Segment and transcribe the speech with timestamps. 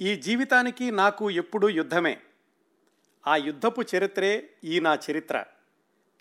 [0.00, 2.18] ఈ జీవితానికి నాకు ఎప్పుడూ యుద్ధమే.
[3.26, 5.44] ఆ యుద్ధపు చరిత్రే ఈ నా చరిత్ర.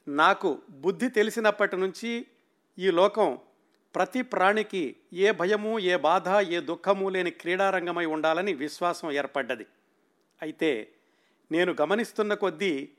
[0.07, 2.25] నాకు బుద్ధి తెలిసినప్పటి నుంచి
[2.79, 3.39] ఈ లోకం
[3.95, 9.65] ప్రతి ప్రాణికి ఏ భయము ఏ బాధ ఏ దుఃఖము లేని క్రీడారంగమై ఉండాలని విశ్వాసం ఏర్పడ్డది.
[10.41, 10.91] అయితే
[11.51, 12.89] నేను గమనిస్తున్న కొద్దీ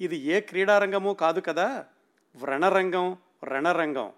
[0.00, 1.86] ఇది ఏ క్రీడారంగమూ కాదు కదా.
[2.36, 4.12] వ్రణరంగం రణరంగం.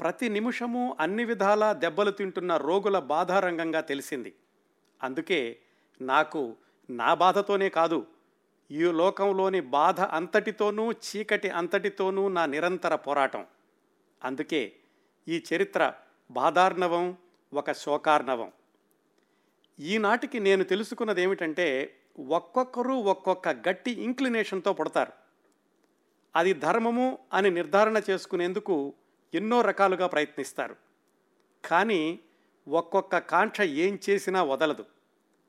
[0.00, 4.34] ప్రతి నిమిషము అన్ని విధాలా దెబ్బలు తింటున్న రోగుల బాధారంగంగా తెలిసింది.
[5.02, 5.58] అందుకే
[6.00, 6.56] నాకు
[6.90, 8.06] నా బాధతోనే కాదు
[8.70, 13.46] ఈ లోకంలోని బాధ అంతటితోనూ చీకటి అంతటితోనూ నా నిరంతర పోరాటం.
[14.24, 14.72] అందుకే
[15.28, 15.92] ఈ చరిత్ర
[16.30, 17.16] బాధార్ణవం
[17.54, 18.52] ఒక శోకార్ణవం.
[19.80, 21.96] ఈనాటికి నేను తెలుసుకున్నది ఏమిటంటే
[22.28, 25.12] ఒక్కొక్కరు ఒక్కొక్క గట్టి ఇంక్లినేషన్తో పుడతారు.
[26.36, 28.94] అది ధర్మము అని నిర్ధారణ చేసుకునేందుకు
[29.34, 30.76] ఎన్నో రకాలుగా ప్రయత్నిస్తారు.
[31.64, 32.20] కానీ
[32.68, 34.84] ఒక్కొక్క కాంక్ష ఏం చేసినా వదలదు.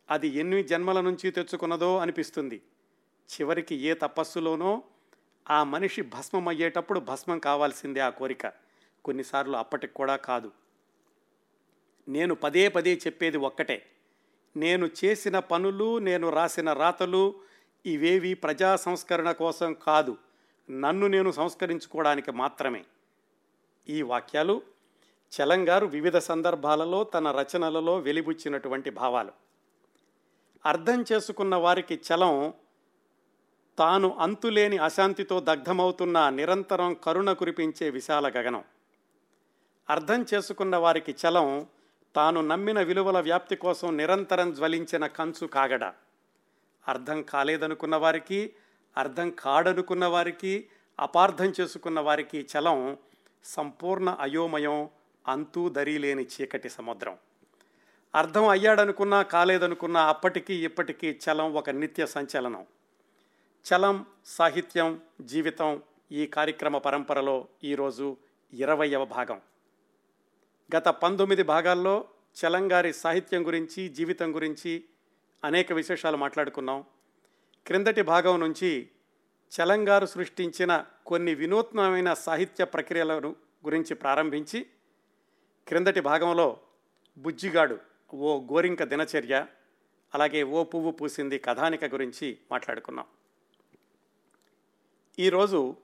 [0.10, 2.62] అది ఎన్ని జన్మల నుంచి తెచ్చుకున్నదో అనిపిస్తుంది.
[3.32, 4.84] చివరికి ఏ తపస్సులోనో
[5.49, 8.48] ఆ మనిషి భస్మం అయ్యేటప్పుడు భస్మం కావాల్సిందే ఆ కోరిక.
[9.05, 10.52] కొన్నిసార్లు అప్పటికి కూడా కాదు.
[12.08, 13.86] నేను పదే పదే చెప్పేది ఒక్కటే.
[14.58, 17.36] నేను చేసిన పనులు నేను రాసిన రాతలు
[17.86, 20.18] ఇవేవి ప్రజా సంస్కరణ కోసం కాదు.
[20.71, 22.86] నన్ను నేను సంస్కరించుకోవడానికి మాత్రమే.
[23.90, 24.62] ఈ వాక్యాలు
[25.31, 29.31] చలంగారు వివిధ సందర్భాలలో తన రచనలలో వెలిబుచ్చినటువంటి భావాలు.
[30.65, 32.54] అర్థం చేసుకున్న వారికి చలం
[33.79, 38.63] తాను అంతులేని అశాంతితో దగ్ధమవుతున్న నిరంతరం కరుణ కురిపించే విశాల గగనం.
[39.90, 41.68] అర్థం చేసుకున్న వారికి చలం
[42.15, 45.84] తాను నమ్మిన విలువల వ్యాప్తి కోసం నిరంతరం జ్వలించిన కంచు కాగడ.
[46.87, 48.53] అర్థం కాలేదనుకున్న వారికి
[48.98, 50.68] అర్థం కాడనుకున్న వారికి
[50.99, 52.98] అపార్థం చేసుకున్న వారికి చలం
[53.43, 54.90] సంపూర్ణ అయోమయం
[55.27, 57.18] అంతూ దరీలేని చీకటి సముద్రం.
[58.15, 62.65] అర్థం అయ్యాడనుకున్నా కాలేదనుకున్నా అప్పటికీ ఇప్పటికీ చలం ఒక నిత్య సంచలనం.
[63.65, 68.18] చలం సాహిత్యం జీవితం ఈ కార్యక్రమ పరంపరలో ఈరోజు
[68.53, 69.41] ఇరవయవ భాగం.
[70.75, 72.08] గత పంతొమ్మిది భాగాల్లో
[72.46, 74.84] చలంగారి సాహిత్యం గురించి జీవితం గురించి
[75.44, 76.84] అనేక విశేషాలు మాట్లాడుకున్నాం.
[77.68, 78.90] క్రిందటి భాగం నుంచి
[79.52, 83.35] చలంగారు సృష్టించిన కొన్ని వినూత్నమైన సాహిత్య ప్రక్రియలను
[83.66, 84.66] గురించి ప్రారంభించి
[85.68, 86.58] క్రిందటి భాగంలో
[87.18, 87.80] బుజ్జిగాడు
[88.14, 89.46] ఓ గోరింక దినచర్య
[90.14, 93.06] అలాగే ఓ పువ్వు పూసింది కథానిక గురించి మాట్లాడుకున్నాం.
[95.20, 95.76] ఈరోజు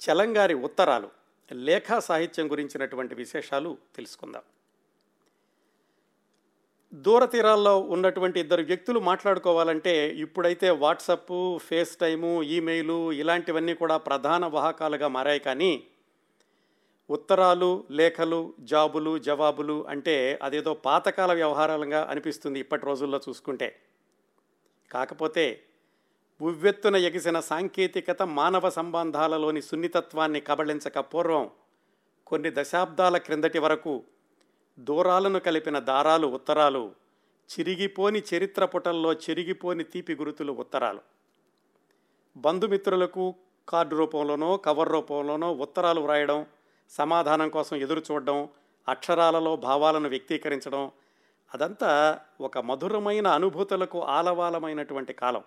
[0.00, 1.10] చలంగారి ఉత్తరాలు
[1.52, 4.42] లేఖా సాహిత్యం గురించినటువంటి విశేషాలు తెలుసుకుందాం.
[6.94, 15.40] దూరతీరాల్లో ఉన్నటువంటి ఇద్దరు వ్యక్తులు మాట్లాడుకోవాలంటే ఇప్పుడైతే వాట్సప్ ఫేస్ టైము ఈమెయిలు ఇలాంటివన్నీ కూడా ప్రధాన వాహకాలుగా మారాయి
[15.40, 15.86] కానీ
[17.10, 23.80] ఉత్తరాలు లేఖలు జాబులు జవాబులు అంటే అదేదో పాతకాల వ్యవహారాలుగా అనిపిస్తుంది ఇప్పటి రోజుల్లో చూసుకుంటే.
[24.90, 25.62] కాకపోతే
[26.42, 31.50] ఉవ్వెత్తున ఎగిసిన సాంకేతికత మానవ సంబంధాలలోని సున్నితత్వాన్ని కబళించక పూర్వం
[32.26, 34.04] కొన్ని దశాబ్దాల క్రిందటి వరకు
[34.78, 36.94] దూరాలను కలిపిన దారాలు ఉత్తరాలు
[37.58, 41.00] చిరిగిపోని చరిత్ర పుటల్లో చిరిగిపోని తీపి గురుతులు ఉత్తరాలు.
[42.36, 43.34] బంధుమిత్రులకు
[43.68, 46.46] కార్డు రూపంలోనో కవర్ రూపంలోనో ఉత్తరాలు వ్రాయడం
[46.90, 48.48] సమాధానం కోసం ఎదురు చూడడం
[48.88, 50.90] అక్షరాలలో భావాలను వ్యక్తీకరించడం
[51.54, 55.44] అదంతా ఒక మధురమైన అనుభూతులకు ఆలవాలమైనటువంటి కాలం.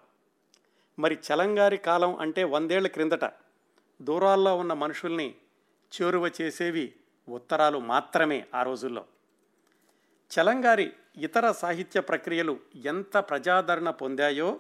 [1.00, 3.32] మరి చలంగారి కాలం అంటే వందేళ్ళ క్రిందట
[4.02, 5.36] దూరాల్లో ఉన్న మనుషుల్ని
[6.02, 6.94] చేరువ చేసేవి
[7.30, 9.06] ఉత్తరాలు మాత్రమే ఆ రోజుల్లో.
[10.32, 14.60] చలంగారి ఇతర సాహిత్య ప్రక్రియలు ఎంత ప్రజాదరణ పొందాయో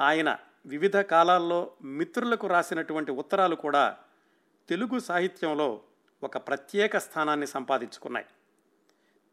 [0.00, 0.36] ఆయన
[0.66, 3.98] వివిధ కాలాల్లో మిత్రులకు రాసినటువంటి ఉత్తరాలు కూడా
[4.68, 5.80] తెలుగు సాహిత్యంలో
[6.22, 8.26] ఒక ప్రత్యేక స్థానాన్ని సంపాదించుకున్నాయి.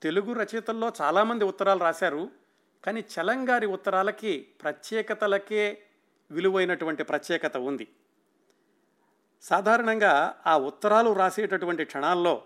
[0.02, 2.30] తెలుగు రచయితల్లో చాలామంది ఉత్తరాలు రాశారు
[2.86, 5.84] కానీ చలంగారి ఉత్తరాలకి ప్రత్యేకతలకే
[6.32, 7.88] విలువైనటువంటి ప్రత్యేకత ఉంది.
[9.42, 12.44] సాధారణంగా ఆ ఉత్తరాలు రాసేటటువంటి క్షణాల్లో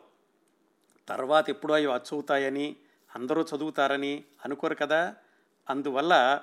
[1.08, 2.76] తర్వాత ఎప్పుడో అవి అచ్చవుతాయని
[3.16, 5.16] అందరూ చదువుతారని అనుకోరు కదా.
[5.70, 6.42] అందువల్ల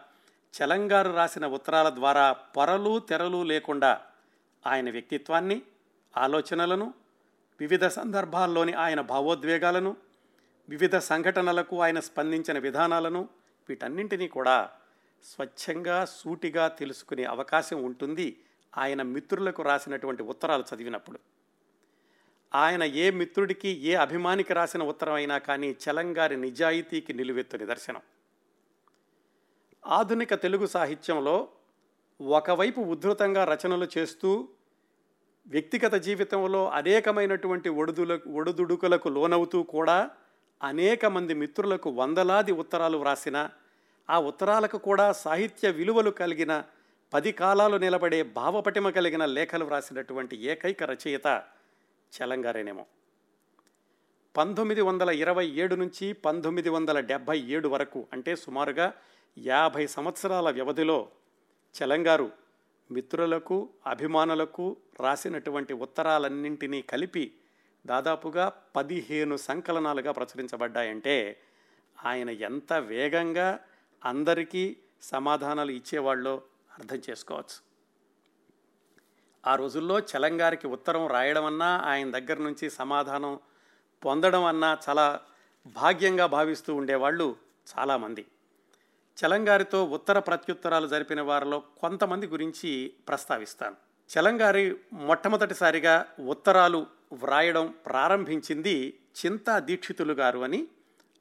[0.52, 4.00] చలంగారు రాసిన ఉత్తరాల ద్వారా పొరలు తెరలు లేకుండా
[4.66, 5.62] ఆయన వ్యక్తిత్వాన్ని
[6.16, 6.94] ఆలోచనలను
[7.60, 9.96] వివిధ సందర్భాల్లోని ఆయన భావోద్వేగాలను
[10.68, 13.28] వివిధ సంఘటనలకు ఆయన స్పందించిన విధానాలను
[13.68, 14.70] వీటన్నింటినీ కూడా
[15.24, 18.40] స్వచ్ఛంగా సూటిగా తెలుసుకునే అవకాశం ఉంటుంది
[18.78, 21.20] ఆయన మిత్రులకు రాసినటువంటి ఉత్తరాలు చదివినప్పుడు.
[22.54, 28.02] ఆయన ఏ మిత్రుడికి ఏ అభిమానికి రాసిన ఉత్తరం అయినా కానీ చలంగారి నిజాయితీకి నిలువెత్తు నిదర్శనం
[29.86, 31.48] ఆధునిక తెలుగు సాహిత్యంలో
[32.20, 34.48] ఒకవైపు ఉద్ధృతంగా రచనలు చేస్తూ
[35.46, 40.10] వ్యక్తిగత జీవితంలో అనేకమైనటువంటి ఒడుదుల ఒడుదుడుకులకు లోనవుతూ కూడా
[40.62, 43.50] అనేక మంది మిత్రులకు వందలాది ఉత్తరాలు వ్రాసిన
[44.10, 46.62] ఆ ఉత్తరాలకు కూడా సాహిత్య విలువలు కలిగిన
[47.12, 51.42] పది కాలాలు నిలబడే భావపటిమ కలిగిన లేఖలు వ్రాసినటువంటి ఏకైక రచయిత
[52.12, 52.86] చలంగారేనేమో.
[54.36, 58.92] పంతొమ్మిది వందల ఇరవై ఏడు నుంచి పంతొమ్మిది వందల డెబ్భై ఏడు వరకు అంటే సుమారుగా
[59.38, 61.08] యాభై సంవత్సరాల వ్యవధిలో
[61.74, 62.30] చలంగారు
[62.96, 63.56] మిత్రులకు
[63.86, 64.66] అభిమానులకు
[65.00, 67.24] రాసినటువంటి ఉత్తరాలన్నింటినీ కలిపి
[67.84, 68.44] దాదాపుగా
[68.76, 71.16] పదిహేను సంకలనాలుగా ప్రచురించబడ్డాయంటే
[71.98, 73.48] ఆయన ఎంత వేగంగా
[74.02, 74.64] అందరికీ
[75.02, 76.34] సమాధానాలు ఇచ్చేవాళ్ళో
[76.78, 77.58] అర్థం చేసుకోవచ్చు.
[79.44, 83.32] ఆ రోజుల్లో చలంగారికి ఉత్తరం రాయడం అన్నా ఆయన దగ్గర నుంచి సమాధానం
[84.02, 85.06] పొందడం అన్నా చాలా
[85.66, 87.26] భాగ్యంగా భావిస్తూ ఉండేవాళ్ళు
[87.72, 88.24] చాలామంది.
[89.16, 93.76] చలంగారితో ఉత్తర ప్రత్యుత్తరాలు జరిపిన వారిలో కొంతమంది గురించి ప్రస్తావిస్తాను.
[94.18, 100.66] చలంగారి మొట్టమొదటిసారిగా ఉత్తరాలు వ్రాయడం ప్రారంభించింది చింతా దీక్షితులు గారు అని.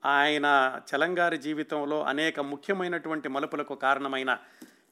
[0.05, 4.37] ఆయన చలంగారి జీవితంలో అనేక ముఖ్యమైనటువంటి మలుపులకు కారణమైన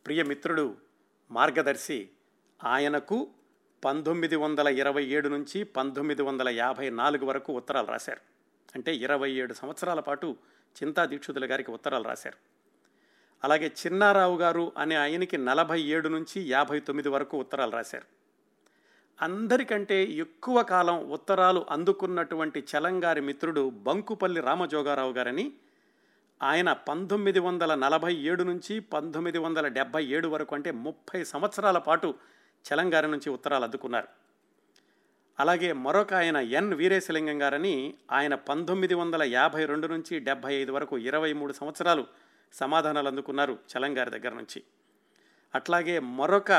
[0.06, 0.76] ప్రియమిత్రుడు
[1.32, 2.10] మార్గదర్శి.
[2.64, 3.28] ఆయనకు
[3.86, 8.20] పంతొమ్మిది వందల ఇరవై ఏడు నుంచి పంతొమ్మిది వందల యాభై నాలుగు వరకు ఉత్తరాలు రాశారు.
[8.76, 10.38] అంటే ఇరవై ఏడు సంవత్సరాల పాటు
[10.84, 12.59] చింతా దీక్షితుల గారికి ఉత్తరాలు రాశారు.
[13.44, 18.08] అలాగే చిన్నారావు గారు అనే ఆయనకి నలభై ఏడు నుంచి యాభై తొమ్మిది వరకు ఉత్తరాలు రాశారు.
[19.20, 25.46] అందరికంటే ఎక్కువ కాలం ఉత్తరాలు అందుకున్నటువంటి చలంగారి మిత్రుడు బంకుపల్లి రామజోగారావు గారని
[26.42, 32.10] ఆయన పంతొమ్మిది వందల నలభై ఏడు నుంచి పంతొమ్మిది వందల డెబ్భై ఏడు వరకు అంటే ముప్పై సంవత్సరాల పాటు
[32.66, 34.08] చలంగారి నుంచి ఉత్తరాలు అద్దుకున్నారు
[35.38, 37.76] అలాగే మరొక ఆయన ఎన్ వీరేశలింగం గారని
[38.12, 42.04] ఆయన పంతొమ్మిది వందల యాభై రెండు నుంచి డెబ్భై ఐదు వరకు ఇరవై మూడు సంవత్సరాలు
[42.54, 44.64] సమాధానాలు అందుకున్నారు చలంగారి దగ్గర నుంచి.
[45.56, 46.52] అట్లాగే మరొక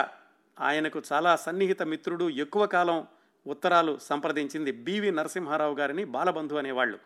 [0.60, 3.06] ఆయనకు చాలా సన్నిహిత మిత్రుడు ఎక్కువ కాలం
[3.46, 6.98] ఉత్తరాలు సంప్రదించింది బివి నరసింహారావు గారిని బాలబంధు అనేవాళ్ళు.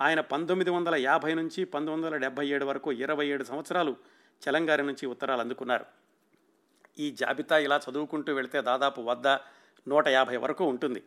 [0.00, 3.96] ఆయన పంతొమ్మిది వందల యాభై నుంచి పంతొమ్మిది వందల డెబ్భై ఏడు వరకు ఇరవై ఏడు సంవత్సరాలు
[4.48, 5.86] చలంగారి నుంచి ఉత్తరాలు అందుకున్నారు.
[6.98, 9.26] ఈ జాబితా ఇలా చదువుకుంటూ వెళితే దాదాపు వద్ద
[9.88, 11.02] నూట యాభై వరకు ఉంటుంది.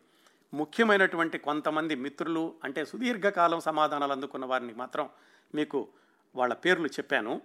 [0.53, 5.09] ముఖ్యమైనటువంటి కొంతమంది మిత్రులు అంటే సుదీర్ఘకాలం సమాధానాలు అందుకున్న వారిని మాత్రం
[5.55, 5.87] మీకు
[6.35, 7.41] వాళ్ళ పేర్లు చెప్పాను.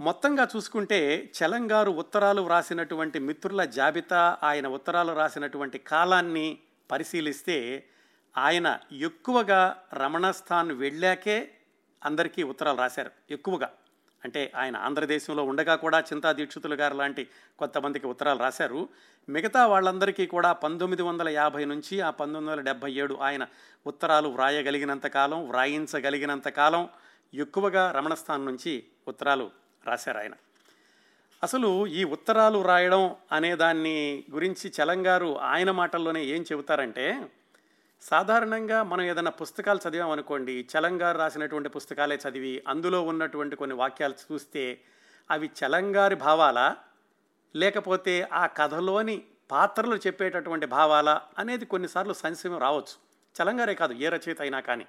[0.00, 6.58] మొత్తంగా చూసుకుంటే చలంగారు ఉత్తరాలు వ్రాసినటువంటి మిత్రుల జాబితా ఆయన ఉత్తరాలు రాసినటువంటి కాలాన్ని
[6.90, 7.84] పరిశీలిస్తే
[8.36, 11.50] ఆయన ఎక్కువగా రమణస్థాన్ వెళ్ళాకే
[12.04, 13.10] అందరికీ ఉత్తరాలు రాశారు.
[13.30, 13.70] ఎక్కువగా.
[14.24, 17.28] అంటే ఆయన ఆంధ్రదేశంలో ఉండగా కూడా చింతా దీక్షితులు గారు లాంటి
[17.58, 18.88] కొంతమందికి ఉత్తరాలు రాశారు.
[19.28, 23.46] మిగతా వాళ్ళందరికీ కూడా పంతొమ్మిది వందల యాభై నుంచి ఆ పంతొమ్మిది వందల డెబ్భై ఏడు ఆయన
[23.86, 26.88] ఉత్తరాలు వ్రాయగలిగినంత కాలం వ్రాయించగలిగినంత కాలం
[27.34, 29.50] ఎక్కువగా రమణస్థానం నుంచి ఉత్తరాలు
[29.86, 30.32] రాశారు ఆయన.
[31.42, 37.30] అసలు ఈ ఉత్తరాలు రాయడం అనే దాన్ని గురించి చలంగారు ఆయన మాటల్లోనే ఏం చెబుతారంటే
[38.02, 44.80] సాధారణంగా మనం ఏదైనా పుస్తకాలు చదివామనుకోండి చలంగారు రాసినటువంటి పుస్తకాలే చదివి అందులో ఉన్నటువంటి కొన్ని వాక్యాలు చూస్తే
[45.30, 46.76] అవి చలంగారి భావాలా
[47.56, 53.12] లేకపోతే ఆ కథలోని పాత్రలు చెప్పేటటువంటి భావాలా అనేది కొన్నిసార్లు సంశయం రావచ్చు.
[53.42, 54.86] చలంగారే కాదు ఏ రచయిత అయినా కానీ.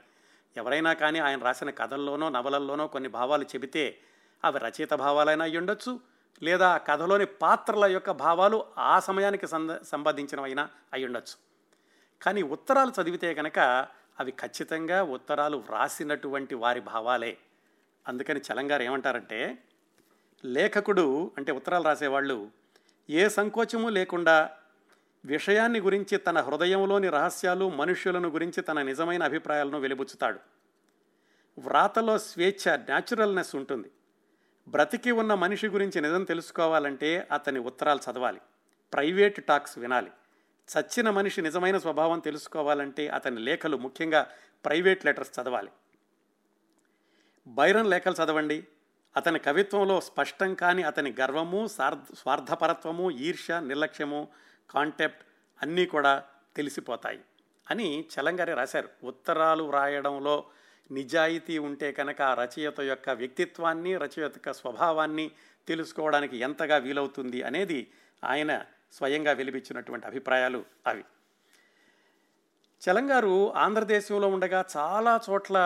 [0.58, 3.98] ఎవరైనా కానీ ఆయన రాసిన కథల్లోనో నవలల్లోనో కొన్ని భావాలు చెబితే
[4.46, 6.14] అవి రచయిత భావాలైనా అయ్యుండొచ్చు ఉండొచ్చు.
[6.44, 11.36] లేదా కథలోని పాత్రల యొక్క భావాలు ఆ సమయానికి సంద సంబంధించినవైనా అయ్యుండొచ్చు
[12.22, 13.60] కానీ ఉత్తరాలు చదివితే కనుక
[14.20, 17.38] అవి ఖచ్చితంగా ఉత్తరాలు వ్రాసినటువంటి వారి భావాలే.
[18.08, 19.58] అందుకని చలంగారు ఏమంటారంటే
[20.46, 22.52] లేఖకుడు అంటే ఉత్తరాలు రాసేవాళ్ళు
[23.10, 24.52] ఏ సంకోచము లేకుండా
[25.26, 30.40] విషయాన్ని గురించి తన హృదయంలోని రహస్యాలు మనుష్యులను గురించి తన నిజమైన అభిప్రాయాలను వెలిబుచ్చుతాడు.
[31.60, 33.92] వ్రాతలో స్వేచ్ఛ న్యాచురల్నెస్ ఉంటుంది.
[34.68, 38.42] బ్రతికి ఉన్న మనిషి గురించి నిజం తెలుసుకోవాలంటే అతని ఉత్తరాలు చదవాలి.
[38.94, 40.12] ప్రైవేట్ టాక్స్ వినాలి.
[40.70, 44.28] చచ్చిన మనిషి నిజమైన స్వభావం తెలుసుకోవాలంటే అతని లేఖలు ముఖ్యంగా
[44.66, 45.70] ప్రైవేట్ లెటర్స్ చదవాలి.
[47.48, 48.68] బైరన్ లేఖలు చదవండి.
[49.18, 54.28] అతని కవిత్వంలో స్పష్టం కాని అతని గర్వము స్వార్థపరత్వము ఈర్ష్య నిర్లక్ష్యము
[54.70, 55.24] కాంటెప్ట్
[55.62, 56.24] అన్నీ కూడా
[56.56, 57.20] తెలిసిపోతాయి
[57.72, 58.90] అని చలంగారి రాశారు.
[59.04, 60.44] ఉత్తరాలు వ్రాయడంలో
[60.92, 65.32] నిజాయితీ ఉంటే కనుక ఆ రచయిత యొక్క వ్యక్తిత్వాన్ని రచయిత యొక్క స్వభావాన్ని
[65.68, 67.92] తెలుసుకోవడానికి ఎంతగా వీలవుతుంది అనేది
[68.24, 71.04] ఆయన స్వయంగా వెలిపించినటువంటి అభిప్రాయాలు అవి.
[72.82, 75.58] చలంగారు ఆంధ్రదేశంలో ఉండగా చాలా చోట్ల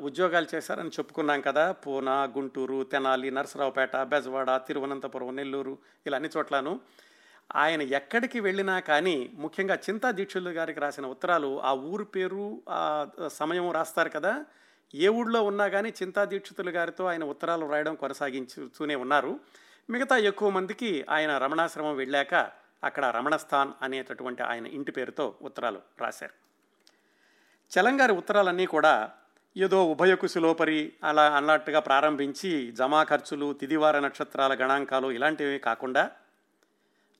[0.00, 1.72] ఉద్యోగాలు చేశారని చెప్పుకున్నాం కదా.
[1.72, 6.80] పూనా గుంటూరు తెనాలి నరసరావుపేట బెజవాడ తిరువనంతపురం నెల్లూరు ఇలా అన్ని చోట్లను
[7.54, 13.70] ఆయన ఎక్కడికి వెళ్ళినా కానీ ముఖ్యంగా చింతా దీక్షులు గారికి రాసిన ఉత్తరాలు ఆ ఊరు పేరు ఆ సమయం
[13.70, 14.44] రాస్తారు కదా.
[14.94, 19.40] ఏ ఊళ్ళో ఉన్నా కానీ చింతా దీక్షితులు గారితో ఆయన ఉత్తరాలు రాయడం కొనసాగించుతూనే ఉన్నారు.
[19.90, 22.34] మిగతా ఎక్కువ మందికి ఆయన రమణాశ్రమం వెళ్ళాక
[22.84, 26.32] అక్కడ రమణస్థాన్ అనేటటువంటి ఆయన ఇంటి పేరుతో ఉత్తరాలు రాశారు.
[27.72, 29.10] చలంగారి ఉత్తరాలన్నీ కూడా
[29.56, 36.10] ఏదో ఉభయకుశలోపరి అలా అన్నట్టుగా ప్రారంభించి జమా ఖర్చులు తిదివార నక్షత్రాల గణాంకాలు ఇలాంటివి కాకుండా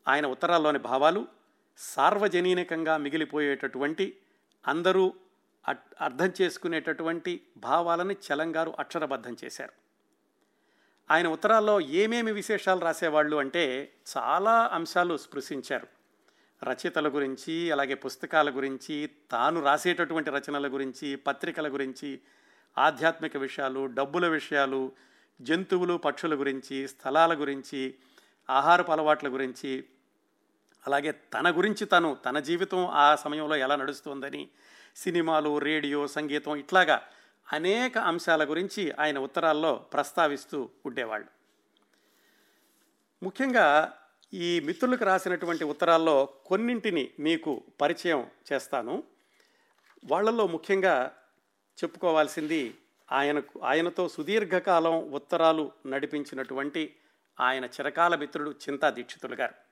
[0.09, 1.27] ఆయన ఉత్తరాల్లోని భావాలు
[1.79, 4.17] సార్వజనీనికంగా మిగిలిపోయేటటువంటి
[4.67, 5.15] అందరూ
[5.69, 9.73] అట్- అర్థం చేసుకునేటటువంటి భావాలని చలంగారు అక్షరబద్ధం చేశారు.
[11.11, 15.87] ఆయన ఉత్తరాల్లో ఏమేమి విశేషాలు రాసేవాళ్ళు అంటే చాలా అంశాలు స్పృశించారు.
[16.65, 22.21] రచయితల గురించి అలాగే పుస్తకాల గురించి తాను రాసేటటువంటి రచనల గురించి పత్రికల గురించి
[22.79, 24.93] ఆధ్యాత్మిక విషయాలు డబ్బుల విషయాలు
[25.41, 27.95] జంతువులు పక్షుల గురించి స్థలాల గురించి
[28.51, 29.85] ఆహారపు అలవాట్ల గురించి
[30.87, 34.49] అలాగే తన గురించి తను తన జీవితం ఆ సమయంలో ఎలా నడుస్తుందని
[34.97, 37.03] సినిమాలు రేడియో సంగీతం ఇట్లాగా
[37.53, 41.29] అనేక అంశాల గురించి ఆయన ఉత్తరాల్లో ప్రస్తావిస్తూ ఉండేవాళ్ళు.
[43.23, 43.99] ముఖ్యంగా
[44.35, 49.03] ఈ మిత్రులకు రాసినటువంటి ఉత్తరాల్లో కొన్నింటిని మీకు పరిచయం చేస్తాను.
[50.05, 51.13] వాళ్ళల్లో ముఖ్యంగా
[51.85, 52.79] చెప్పుకోవాల్సింది
[53.13, 56.97] ఆయనకు ఆయనతో సుదీర్ఘకాలం ఉత్తరాలు నడిపించినటువంటి
[57.41, 59.66] ఆయన చిరకాల మిత్రుడు చింతా దీక్షితులు గారు.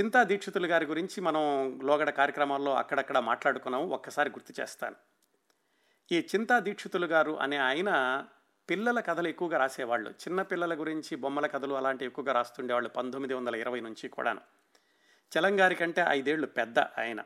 [0.00, 3.88] చింతా దీక్షితులు గారి గురించి మనం లోగడ కార్యక్రమాల్లో అక్కడక్కడ మాట్లాడుకున్నాము.
[3.88, 4.96] ఒక్కసారి గుర్తు చేస్తాను.
[6.12, 8.24] ఈ చింతా దీక్షితులు గారు అనే ఆయన
[8.70, 10.10] పిల్లల కథలు ఎక్కువగా రాసేవాళ్ళు.
[10.10, 14.40] చిన్న పిల్లల గురించి బొమ్మల కథలు అలాంటివి ఎక్కువగా రాస్తుండేవాళ్ళు పంతొమ్మిది వందల ఇరవై నుంచి కూడాను.
[15.38, 17.24] చలంగారి కంటే ఐదేళ్ళు పెద్ద ఆయన.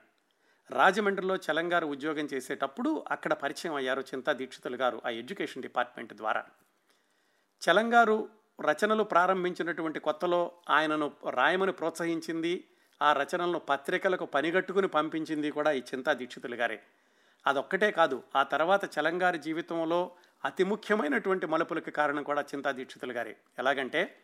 [0.70, 6.44] రాజమండ్రిలో చలంగారు ఉద్యోగం చేసేటప్పుడు అక్కడ పరిచయం అయ్యారు చింతా దీక్షితులు గారు ఆ ఎడ్యుకేషన్ డిపార్ట్మెంట్ ద్వారా.
[7.70, 8.28] చలంగారు
[8.60, 12.64] రచనలు ప్రారంభించినటువంటి కొత్తలో ఆయనను రాయమని ప్రోత్సహించింది
[13.02, 16.78] ఆ రచనలను పత్రికలకు పనిగట్టుకుని పంపించింది కూడా ఈ చింతా దీక్షితులు గారే.
[17.46, 20.10] అదొక్కటే కాదు ఆ తర్వాత చలంగారి జీవితంలో
[20.44, 23.36] అతి ముఖ్యమైనటువంటి మలుపులకు కారణం కూడా చింతా దీక్షితులు గారే.
[23.58, 24.20] ఎలాగంటే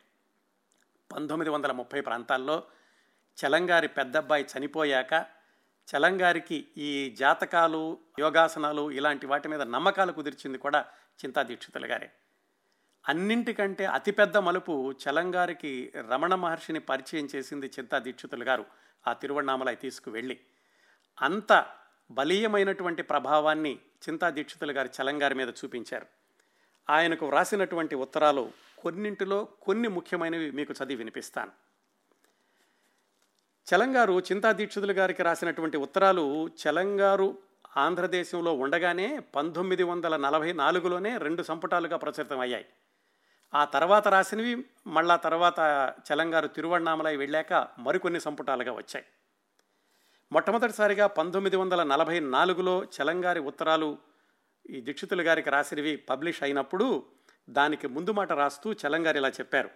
[1.12, 2.62] పంతొమ్మిది వందల ముప్పై ప్రాంతాల్లో
[3.38, 5.14] చలంగారి పెద్దబ్బాయి చనిపోయాక
[5.88, 10.84] చలంగారికి ఈ జాతకాలు యోగాసనాలు ఇలాంటి వాటి మీద నమ్మకాలు కుదిర్చింది కూడా
[11.24, 12.10] చింతా దీక్షితులు గారే.
[13.08, 18.64] అన్నింటికంటే అతిపెద్ద మలుపు చలంగారికి రమణ మహర్షిని పరిచయం చేసింది చింతా దీక్షితులు గారు.
[19.08, 20.40] ఆ తిరువణామలై తీసుకువెళ్ళి
[21.22, 21.66] అంత
[22.10, 26.06] బలీయమైనటువంటి ప్రభావాన్ని చింతా దీక్షితులు గారి చలంగారి మీద చూపించారు.
[26.90, 31.52] ఆయనకు వ్రాసినటువంటి ఉత్తరాలు కొన్నింటిలో కొన్ని ముఖ్యమైనవి మీకు చదివి వినిపిస్తాను.
[33.74, 37.38] చలంగారు చింతా దీక్షితులు గారికి రాసినటువంటి ఉత్తరాలు చలంగారు
[37.76, 42.66] ఆంధ్రదేశంలో ఉండగానే పంతొమ్మిది వందల నలభై నాలుగులోనే రెండు సంపుటాలుగా ప్రచురితమయ్యాయి.
[43.54, 45.58] ఆ తర్వాత రాసినవి మళ్ళా తర్వాత
[46.12, 49.06] చలంగారు తిరువణామలై వెళ్ళాక మరికొన్ని సంపుటాలుగా వచ్చాయి.
[50.32, 53.98] మొట్టమొదటిసారిగా పంతొమ్మిది వందల నలభై నాలుగులో చలంగారి ఉత్తరాలు
[54.70, 57.06] ఈ దీక్షితులు గారికి రాసినవి పబ్లిష్ అయినప్పుడు
[57.50, 59.70] దానికి ముందు మాట రాస్తూ చలంగారు ఇలా చెప్పారు.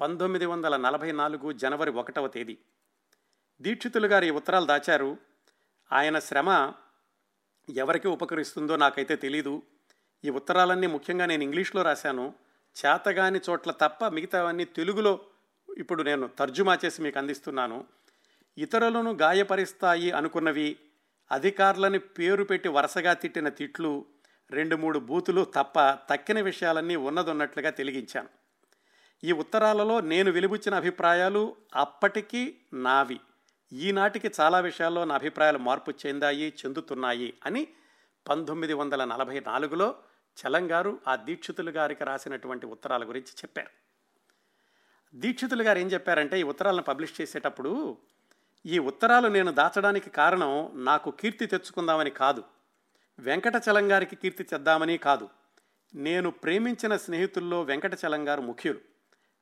[0.00, 2.58] పంతొమ్మిది వందల నలభై నాలుగు జనవరి ఒకటవ తేదీ.
[3.62, 5.16] దీక్షితులు గారి ఉత్తరాలు దాచారు.
[5.92, 6.72] ఆయన శ్రమ
[7.70, 9.62] ఎవరికి ఉపకరిస్తుందో నాకైతే తెలీదు.
[10.24, 12.47] ఈ ఉత్తరాలన్నీ ముఖ్యంగా నేను ఇంగ్లీష్లో రాశాను.
[12.86, 15.20] చేతగాని చోట్ల తప్ప మిగతావన్నీ తెలుగులో
[15.78, 17.84] ఇప్పుడు నేను తర్జుమా చేసి మీకు అందిస్తున్నాను.
[18.58, 20.76] ఇతరులను గాయపరిస్తాయి అనుకున్నవి
[21.32, 24.06] అధికారులని పేరు పెట్టి వరుసగా తిట్టిన తిట్లు
[24.50, 28.28] రెండు మూడు బూతులు తప్ప తక్కిన విషయాలన్నీ ఉన్నదన్నట్లుగా తెలిగించాను.
[29.24, 33.20] ఈ ఉత్తరాలలో నేను వెలిబుచ్చిన అభిప్రాయాలు అప్పటికి నావి.
[33.72, 37.68] ఈనాటికి చాలా విషయాల్లో నా అభిప్రాయాలు మార్పు చెందాయి చెందుతున్నాయి అని
[38.28, 39.94] పంతొమ్మిది వందల నలభై నాలుగులో
[40.46, 43.70] చలంగారు ఆ దీక్షితులు గారికి రాసినటువంటి ఉత్తరాల గురించి చెప్పారు.
[45.14, 47.98] దీక్షితులు గారు ఏం చెప్పారంటే ఈ ఉత్తరాలను పబ్లిష్ చేసేటప్పుడు
[48.66, 52.44] ఈ ఉత్తరాలు నేను దాచడానికి కారణం నాకు కీర్తి తెచ్చుకుందామని కాదు.
[53.18, 55.28] వెంకటచలం గారికి కీర్తి తెద్దామని కాదు.
[55.94, 58.78] నేను ప్రేమించిన స్నేహితుల్లో వెంకటచలం గారు ముఖ్యులు.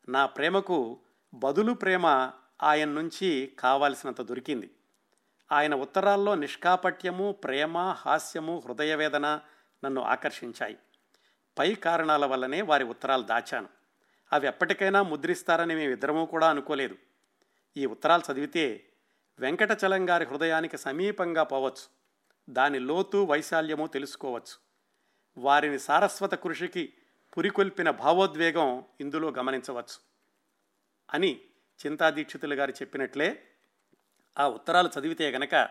[0.09, 1.01] నా ప్రేమకు
[1.35, 2.31] బదులు ప్రేమ
[2.63, 4.71] ఆయన నుంచి కావాల్సినంత దొరికింది.
[5.53, 9.41] ఆయన ఉత్తరాల్లో నిష్కాపట్యము ప్రేమ హాస్యము హృదయవేదన
[9.85, 10.79] నన్ను ఆకర్షించాయి.
[11.59, 13.69] పై కారణాల వల్లనే వారి ఉత్తరాలు దాచాను.
[14.33, 16.97] అవి ఎప్పటికైనా ముద్రిస్తారని మేమిద్దరము కూడా అనుకోలేదు.
[17.77, 18.85] ఈ ఉత్తరాలు చదివితే
[19.39, 21.89] వెంకటచలం గారి హృదయానికి సమీపంగా పోవచ్చు.
[22.51, 24.59] దాని లోతు వైశాల్యము తెలుసుకోవచ్చు.
[25.39, 26.95] వారిని సారస్వత కృషికి
[27.39, 30.01] పురికొల్పిన భావోద్వేగం ఇందులో గమనించవచ్చు.
[31.15, 31.41] అని
[31.87, 33.43] చింతా దీక్షితులు గారు చెప్పినట్లే
[34.39, 35.69] ఆ ఉత్తరాలు చదివితే గనక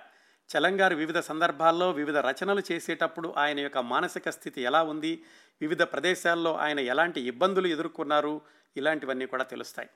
[0.50, 5.24] చలంగారు వివిధ సందర్భాల్లో వివిధ రచనలు చేసేటప్పుడు ఆయన యొక్క మానసిక స్థితి ఎలా ఉంది?
[5.62, 8.42] వివిధ ప్రదేశాల్లో ఆయన ఎలాంటి ఇబ్బందులు ఎదుర్కొన్నారు?
[8.78, 9.90] ఇలాంటివన్నీ కూడా తెలుస్తాయి.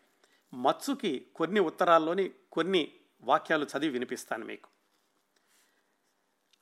[0.53, 2.91] మత్సుకి కొన్ని ఉత్తరాల్లోని కొన్ని
[3.22, 4.70] వాక్యాలు చదివి వినిపిస్తాను మీకు.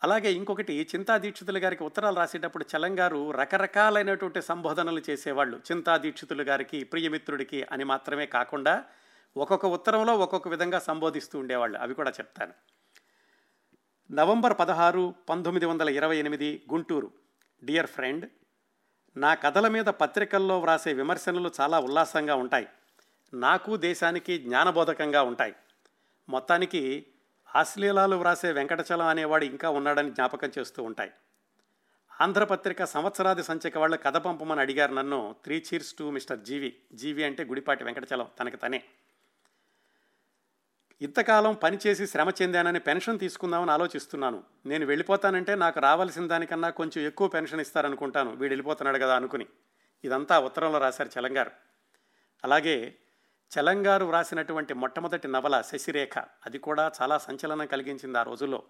[0.04, 5.58] అలాగే ఇంకొకటి చింతా దీక్షితులు గారికి ఉత్తరాలు రాసేటప్పుడు చలంగారు రకరకాలైనటువంటి సంబోధనలు చేసేవాళ్ళు.
[5.58, 8.86] చింతా దీక్షితులు గారికి ప్రియమిత్రుడికి అని మాత్రమే కాకుండా
[9.38, 11.78] ఒక్కొక్క ఉత్తరంలో ఒక్కొక్క విధంగా సంబోధిస్తూ ఉండేవాళ్ళు.
[11.78, 12.54] అవి కూడా చెప్తాను.
[14.12, 17.12] నవంబర్ పదహారు పంతొమ్మిది వందల ఇరవై ఎనిమిది గుంటూరు.
[17.64, 18.30] డియర్ ఫ్రెండ్
[19.18, 22.68] నా కథల మీద పత్రికల్లో వ్రాసే విమర్శనలు చాలా ఉల్లాసంగా ఉంటాయి.
[23.34, 25.56] నాకు దేశానికి జ్ఞానబోధకంగా ఉంటాయి.
[26.30, 27.08] మొత్తానికి
[27.56, 31.12] అశ్లీలాలు వ్రాసే వెంకటచలం అనేవాడు ఇంకా ఉన్నాడని జ్ఞాపకం చేస్తూ ఉంటాయి.
[32.22, 36.76] ఆంధ్రపత్రిక సంవత్సరాది సంచిక వాళ్ళు కథ పంపమని అడిగారు నన్ను three cheers to mister G V.
[36.94, 38.28] G V అంటే గుడిపాటి వెంకటచలం.
[38.40, 38.84] తనకి తనే.
[41.02, 44.44] ఇంతకాలం పనిచేసి శ్రమ చెందానని పెన్షన్ తీసుకుందామని ఆలోచిస్తున్నాను.
[44.66, 48.32] నేను వెళ్ళిపోతానంటే నాకు రావాల్సిన దానికన్నా కొంచెం ఎక్కువ పెన్షన్ ఇస్తారనుకుంటాను.
[48.32, 49.46] వీడు వెళ్ళిపోతున్నాడు కదా అనుకుని.
[50.04, 51.52] ఇదంతా ఉత్తరంలో రాశారు చలంగారు.
[52.44, 52.96] అలాగే
[53.60, 56.20] చలంగారు వ్రాసినటువంటి మొట్టమొదటి నవల శశిరేఖ.
[56.20, 58.64] అది కూడా చాలా సంచలనం కలిగించింది ఆ రోజుల్లో.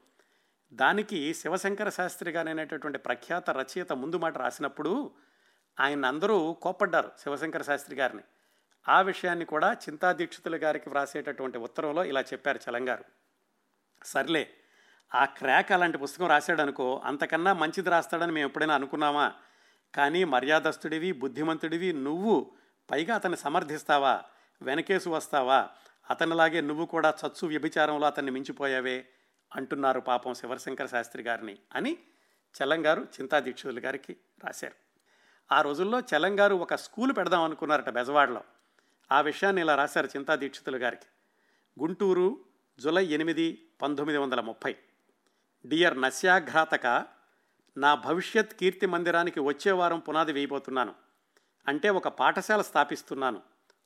[0.73, 5.11] దానికి శివశంకర శాస్త్రి గారైనటువంటి ప్రఖ్యాత రచయిత ముందు మాట రాసినప్పుడు
[5.79, 8.23] ఆయన అందరూ కోప్పడ్డారు శివశంకర శాస్త్రి గారిని.
[8.89, 13.05] ఆ విషయాన్ని కూడా చింతా దీక్షితుల గారికి వ్రాసేటటువంటి ఉత్తరంలో ఇలా చెప్పారు చలంగారు.
[14.03, 14.53] సర్లే
[15.15, 19.33] ఆ క్రాక్ అలాంటి పుస్తకం రాశాడనుకో అంతకన్నా మంచిది రాస్తాడని మేము ఎప్పుడైనా అనుకున్నామా?
[19.95, 22.51] కానీ మర్యాదస్తుడివి బుద్ధిమంతుడివి నువ్వు
[22.91, 24.23] పైగా అతన్ని సమర్థిస్తావా?
[24.61, 25.69] వెనకేసు వస్తావా?
[26.09, 29.07] అతనిలాగే నువ్వు కూడా చచ్చు వ్యభిచారంలో అతన్ని మించిపోయావే
[29.55, 31.97] అంటున్నారు పాపం శివశంకర శాస్త్రి గారిని అని
[32.55, 34.75] చలంగారు చింతాదీక్షితుల గారికి రాశారు.
[35.51, 38.43] ఆ రోజుల్లో చలంగారు ఒక స్కూల్ పెడదాం అనుకున్నారట బెజవాడలో.
[39.11, 41.05] ఆ విషయాన్ని ఇలా రాశారు చింతా దీక్షితులు గారికి.
[41.81, 42.39] గుంటూరు
[42.79, 44.75] జులై ఎనిమిది పంతొమ్మిది వందల ముప్పై.
[45.65, 47.05] డియర్ నస్యాఘాతక
[47.77, 50.95] నా భవిష్యత్ కీర్తి మందిరానికి వచ్చే వారం పునాది వేయబోతున్నాను.
[51.67, 53.41] అంటే ఒక పాఠశాల స్థాపిస్తున్నాను.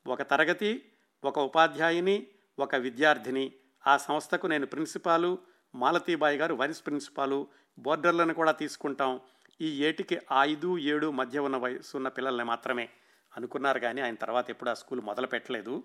[0.06, 0.92] ఒక తరగతి
[1.24, 2.26] ఒక ఉపాధ్యాయుని
[2.58, 3.52] ఒక విద్యార్థిని.
[3.86, 5.38] ఆ సంస్థకు నేను ప్రిన్సిపాలు
[5.74, 7.48] మాలతీబాయి గారు వైస్ ప్రిన్సిపాలు
[7.78, 9.20] బోర్డర్లను కూడా తీసుకుంటాం.
[9.60, 12.88] ఈ ఏటికి ఐదు ఏడు మధ్య ఉన్న వయసు ఉన్న పిల్లల్ని మాత్రమే.
[13.36, 15.82] అనుకున్నారు కానీ ఆయన తర్వాత ఎప్పుడు ఆ స్కూల్ మొదలు పెట్టలేదు.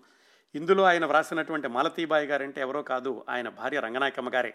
[0.54, 4.54] ఇందులో ఆయన వ్రాసినటువంటి మాలతీబాయి గారంటే ఎవరో కాదు ఆయన భార్య రంగనాయకమ్మ గారే.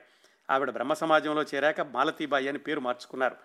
[0.49, 3.35] ఆవిడ బ్రహ్మ సమాజంలో చేరాక మాలతీబాయి అని పేరు మార్చుకున్నారు.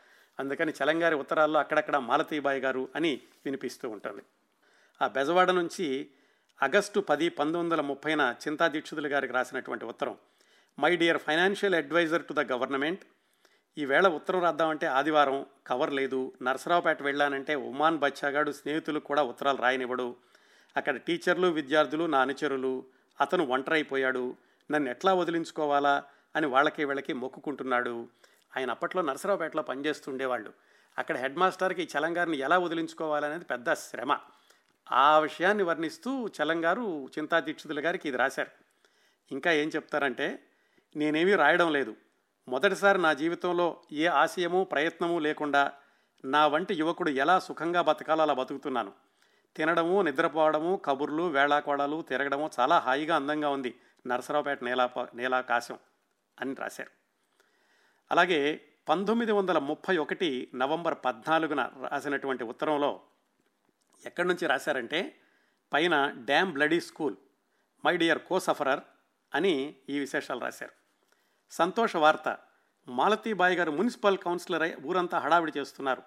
[0.40, 4.22] అందుకని చలంగారి ఉత్తరాల్లో అక్కడక్కడ మాలతీబాయి గారు అని వినిపిస్తూ ఉంటుంది.
[5.02, 6.10] ఆ బెజవాడ నుంచి
[6.62, 10.16] ఆగస్టు పది పంతొమ్మిది వందల ముప్పైన చింతాదీక్షితులు గారికి రాసినటువంటి ఉత్తరం
[10.78, 13.00] my dear financial adviser to the government
[13.78, 16.32] ఈవేళ ఉత్తరం రాద్దామంటే ఆదివారం కవర్ లేదు.
[16.42, 20.16] నరసరావుపేట వెళ్ళానంటే ఉమాన్ బచ్చాగాడు స్నేహితులు కూడా ఉత్తరాలు రాయనివ్వడు.
[20.76, 22.84] అక్కడ టీచర్లు విద్యార్థులు నా అనుచరులు
[23.20, 24.36] అతను ఒంటరైపోయాడు.
[24.70, 26.04] నన్ను ఎట్లా వదిలించుకోవాలా
[26.36, 28.08] అని వాళ్ళకి వీళ్ళకి మొక్కుకుంటున్నాడు.
[28.56, 30.52] ఆయన అప్పట్లో నరసరావుపేటలో పనిచేస్తుండేవాళ్ళు.
[30.98, 34.18] అక్కడ హెడ్ మాస్టర్కి చలంగారిని ఎలా వదిలించుకోవాలనేది పెద్ద శ్రమ.
[34.92, 38.50] ఆ విషయాన్ని వర్ణిస్తూ చలంగారు చింతా దీక్షితుల గారికి ఇది రాశారు.
[39.32, 40.38] ఇంకా ఏం చెప్తారంటే
[40.96, 41.94] నేనేమీ రాయడం లేదు.
[42.48, 45.72] మొదటిసారి నా జీవితంలో ఏ ఆశయము ప్రయత్నము లేకుండా
[46.24, 48.92] నా వంటి యువకుడు ఎలా సుఖంగా బతకాలో అలా బతుకుతున్నాను.
[49.56, 55.78] తినడము నిద్రపోవడము కబుర్లు వేళాకోడలు తిరగడము చాలా హాయిగా అందంగా ఉంది నరసరావుపేట నేలా నేలాకాశం
[56.40, 56.90] అని రాశారు.
[58.10, 63.00] అలాగే పంతొమ్మిది వందల ముప్పై ఒకటి నవంబర్ పద్నాలుగున రాసినటువంటి ఉత్తరంలో
[64.06, 65.16] ఎక్కడి నుంచి రాశారంటే
[65.72, 67.16] పైన damn bloody school
[67.84, 68.80] my dear co sufferer
[69.34, 70.87] అని ఈ విశేషాలు రాశారు.
[71.50, 72.38] సంతోష వార్త.
[72.88, 76.02] మాలతీబాయి గారు మున్సిపల్ కౌన్సిలర్ అయి ఊరంతా హడావిడి చేస్తున్నారు.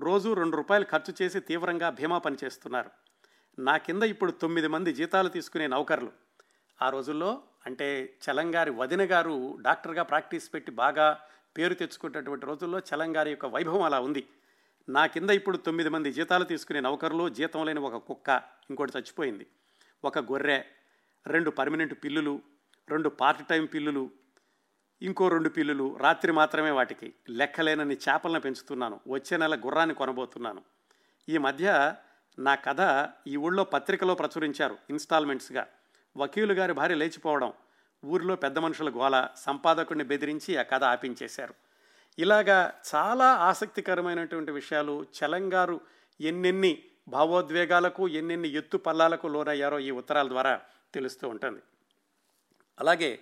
[0.00, 2.90] రోజు రెండు రూపాయలు ఖర్చు చేసి తీవ్రంగా భీమా పని చేస్తున్నారు.
[3.58, 6.12] నా కింద ఇప్పుడు తొమ్మిది మంది జీతాలు తీసుకునే నౌకర్లు.
[6.82, 11.20] ఆ రోజుల్లో అంటే చలంగారి వదిన గారు డాక్టర్గా ప్రాక్టీస్ పెట్టి బాగా
[11.58, 14.28] పేరు తెచ్చుకున్నటువంటి రోజుల్లో చలంగారి యొక్క వైభవం అలా ఉంది.
[14.88, 19.46] నా కింద ఇప్పుడు తొమ్మిది మంది జీతాలు తీసుకునే నౌకర్లు జీతం లేని ఒక కుక్క ఇంకోటి చచ్చిపోయింది.
[20.04, 20.62] ఒక గొర్రె
[21.26, 22.40] రెండు పర్మనెంట్ పిల్లులు
[22.88, 24.10] రెండు పార్ట్ టైం పిల్లులు
[25.02, 29.00] ఇంకో రెండు పిల్లులు రాత్రి మాత్రమే వాటికి లెక్కలేనని చేపలను పెంచుతున్నాను.
[29.08, 30.62] వచ్చే నెల గుర్రాన్ని కొనబోతున్నాను.
[31.28, 31.94] ఈ మధ్య
[32.38, 35.66] నా కథ ఈ ఊళ్ళో పత్రికలో ప్రచురించారు ఇన్స్టాల్మెంట్స్గా.
[36.16, 37.52] వకీలు గారి భార్య లేచిపోవడం
[38.04, 41.54] ఊరిలో పెద్ద మనుషుల గోల సంపాదకుడిని బెదిరించి ఆ కథ ఆపించేశారు.
[42.18, 45.80] ఇలాగా చాలా ఆసక్తికరమైనటువంటి విషయాలు చలంగారు
[46.20, 50.60] ఎన్నెన్ని భావోద్వేగాలకు ఎన్నెన్ని ఎత్తు పల్లాలకు లోనయ్యారో ఈ ఉత్తరాల ద్వారా
[50.94, 51.60] తెలుస్తూ ఉంటుంది.
[52.80, 53.18] అలాగే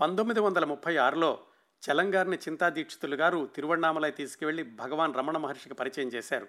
[0.00, 1.38] పంతొమ్మిది వందల ముప్పై ఆరులో
[1.82, 6.48] చలంగారిని చింతా దీక్షితులు గారు తిరువణామలై తీసుకువెళ్ళి భగవాన్ రమణ మహర్షికి పరిచయం చేశారు.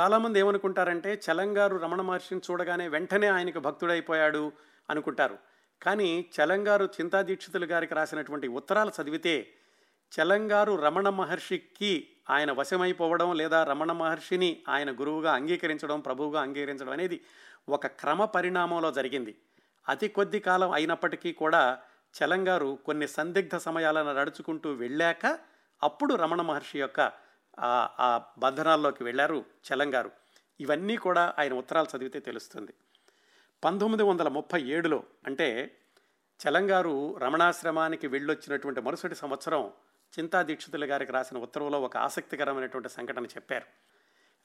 [0.00, 4.52] చాలామంది ఏమనుకుంటారంటే చలంగారు రమణ మహర్షిని చూడగానే వెంటనే ఆయనకు భక్తుడైపోయాడు
[4.90, 5.38] అనుకుంటారు.
[5.82, 9.52] కానీ చలంగారు చింతా దీక్షితులు గారికి రాసినటువంటి ఉత్తరాలు చదివితే
[10.12, 17.20] చలంగారు రమణ మహర్షికి ఆయన వశమైపోవడం లేదా రమణ మహర్షిని ఆయన గురువుగా అంగీకరించడం ప్రభువుగా అంగీకరించడం అనేది
[17.68, 19.38] ఒక క్రమ పరిణామంలో జరిగింది.
[19.88, 21.78] అతి కొద్ది కాలం అయినప్పటికీ కూడా
[22.16, 25.38] చలంగారు కొన్ని సందిగ్ధ సమయాలను నడుచుకుంటూ వెళ్ళాక
[25.82, 27.12] అప్పుడు రమణ మహర్షి యొక్క
[27.58, 30.10] ఆ బంధనాల్లోకి వెళ్ళారు చలంగారు.
[30.60, 32.74] ఇవన్నీ కూడా ఆయన ఉత్తరాలు చదివితే తెలుస్తుంది.
[33.64, 35.76] పంతొమ్మిది వందల ముప్పై ఏడులో అంటే
[36.48, 39.72] చలంగారు రమణాశ్రమానికి వెళ్ళొచ్చినటువంటి మరుసటి సంవత్సరం
[40.18, 43.66] చింతా దీక్షితుల గారికి రాసిన ఉత్తర్వులో ఒక ఆసక్తికరమైనటువంటి సంఘటన చెప్పారు.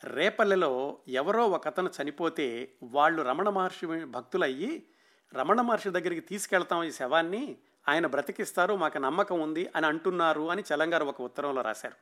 [0.08, 4.88] రేపల్లెలో ఎవరో ఒక అతను చనిపోతే వాళ్ళు రమణ మహర్షి భక్తులయ్యి
[5.36, 7.58] రమణ మహర్షి దగ్గరికి తీసుకెళ్తాం ఈ శవాన్ని
[7.90, 11.96] ఆయన బ్రతికిస్తారు మాకు నమ్మకం ఉంది అని అంటున్నారు అని చలంగారు ఒక ఉత్తరంలో రాశారు.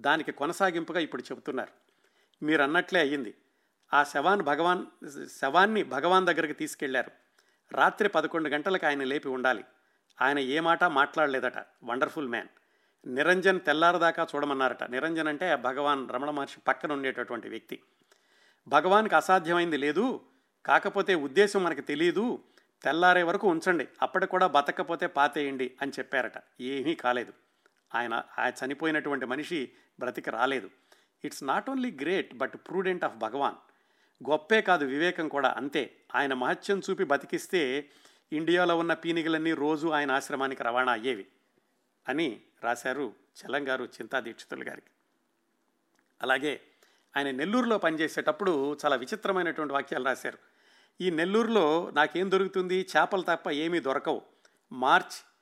[0.00, 1.72] దానికి కొనసాగింపుగా ఇప్పుడు చెబుతున్నారు.
[2.44, 3.34] మీరు అన్నట్లే అయ్యింది.
[3.94, 4.86] ఆ శవాన్ని భగవాన్
[5.40, 7.10] శవాన్ని భగవాన్ దగ్గరికి తీసుకెళ్ళారు.
[7.72, 9.64] రాత్రి పదకొండు గంటలకు ఆయన లేపి ఉండాలి.
[10.22, 11.58] ఆయన ఏ మాట మాట్లాడలేదట.
[11.84, 12.48] Wonderful man.
[13.06, 14.84] నిరంజన్ తెల్లారదాకా చూడమన్నారట.
[14.84, 17.82] నిరంజన్ అంటే భగవాన్ రమణ మహర్షి పక్కన ఉండేటటువంటి వ్యక్తి.
[18.68, 20.20] భగవాన్కి అసాధ్యమైంది లేదు.
[20.66, 22.42] కాకపోతే ఉద్దేశం మనకు తెలియదు
[22.82, 26.32] తెల్లారే వరకు ఉంచండి అప్పటికి కూడా బతకపోతే పాతేయండి అని చెప్పారట.
[26.60, 27.32] ఏమీ కాలేదు.
[27.94, 30.70] ఆయన ఆయన చనిపోయినటువంటి మనిషి బ్రతికి రాలేదు.
[31.24, 33.54] It's not only great but prudent of Bhagavan.
[34.30, 35.96] గొప్పే కాదు వివేకం కూడా అంతే.
[36.14, 37.90] ఆయన మహత్యం చూపి బతికిస్తే
[38.32, 41.26] ఇండియాలో ఉన్న పీనిగలన్నీ రోజు ఆయన ఆశ్రమానికి రవాణా అయ్యేవి
[42.08, 44.90] అని రాశారు చలంగారు చింతా దీక్షితులు గారికి.
[46.22, 46.60] అలాగే
[47.16, 50.49] ఆయన నెల్లూరులో పనిచేసేటప్పుడు చాలా విచిత్రమైనటువంటి వాక్యాలు రాశారు.
[51.00, 52.86] ఈ నెల్లూరులో నాకేం దొరుకుతుంది?
[52.96, 54.22] చేపలు తప్ప ఏమీ దొరకవు.
[54.72, 55.32] మార్చ్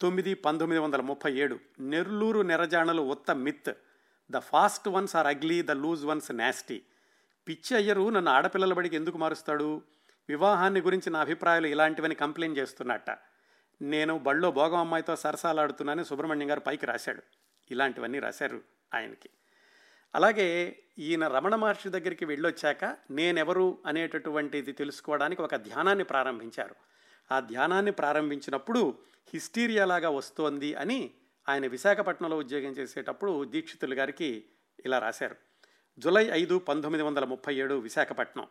[0.00, 1.58] తొమ్మిది పంతొమ్మిది వందల ముప్పై ఏడు.
[1.80, 3.72] నెల్లూరు నెరజాణలు ఉత్త myth.
[4.30, 6.82] The fast ones are ugly the loose ones nasty.
[7.48, 9.82] పిచ్చి అయ్యరు నన్ను ఆడపిల్లల బడికి ఎందుకు మారుస్తాడు?
[10.28, 13.06] వివాహాన్ని గురించి నా అభిప్రాయాలు ఇలాంటివని కంప్లైంట్ చేస్తున్నట్ట.
[13.82, 17.22] నేను బళ్ళో భోగం అమ్మాయితో సరసాలాడుతున్నానని సుబ్రహ్మణ్యం గారు పైకి రాశాడు.
[17.70, 18.62] ఇలాంటివన్నీ రాశారు
[18.94, 19.30] ఆయనకి.
[20.14, 26.74] అలాగే ఈయన రమణ మహర్షి దగ్గరికి వెళ్ళొచ్చాక నేనెవరు అనేటటువంటిది తెలుసుకోవడానికి ఒక ధ్యానాన్ని ప్రారంభించారు.
[27.32, 28.98] ఆ ధ్యానాన్ని ప్రారంభించినప్పుడు
[29.34, 31.10] హిస్టీరియాలాగా వస్తోంది అని
[31.48, 34.44] ఆయన విశాఖపట్నంలో ఉద్యోగం చేసేటప్పుడు దీక్షితులు గారికి
[34.84, 35.36] ఇలా రాశారు.
[35.98, 38.46] జులై ఐదు పంతొమ్మిది వందల ముప్పై ఏడు విశాఖపట్నం.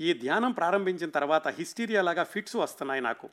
[0.00, 3.30] ఈ ధ్యానం ప్రారంభించిన తర్వాత హిస్టీరియాలాగా ఫిట్స్ వస్తున్నాయి నాకు.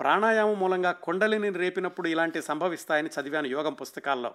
[0.00, 4.34] ప్రాణాయామం మూలంగా కొండలిని రేపినప్పుడు ఇలాంటి సంభవిస్తాయని చదివాను యోగం పుస్తకాల్లో.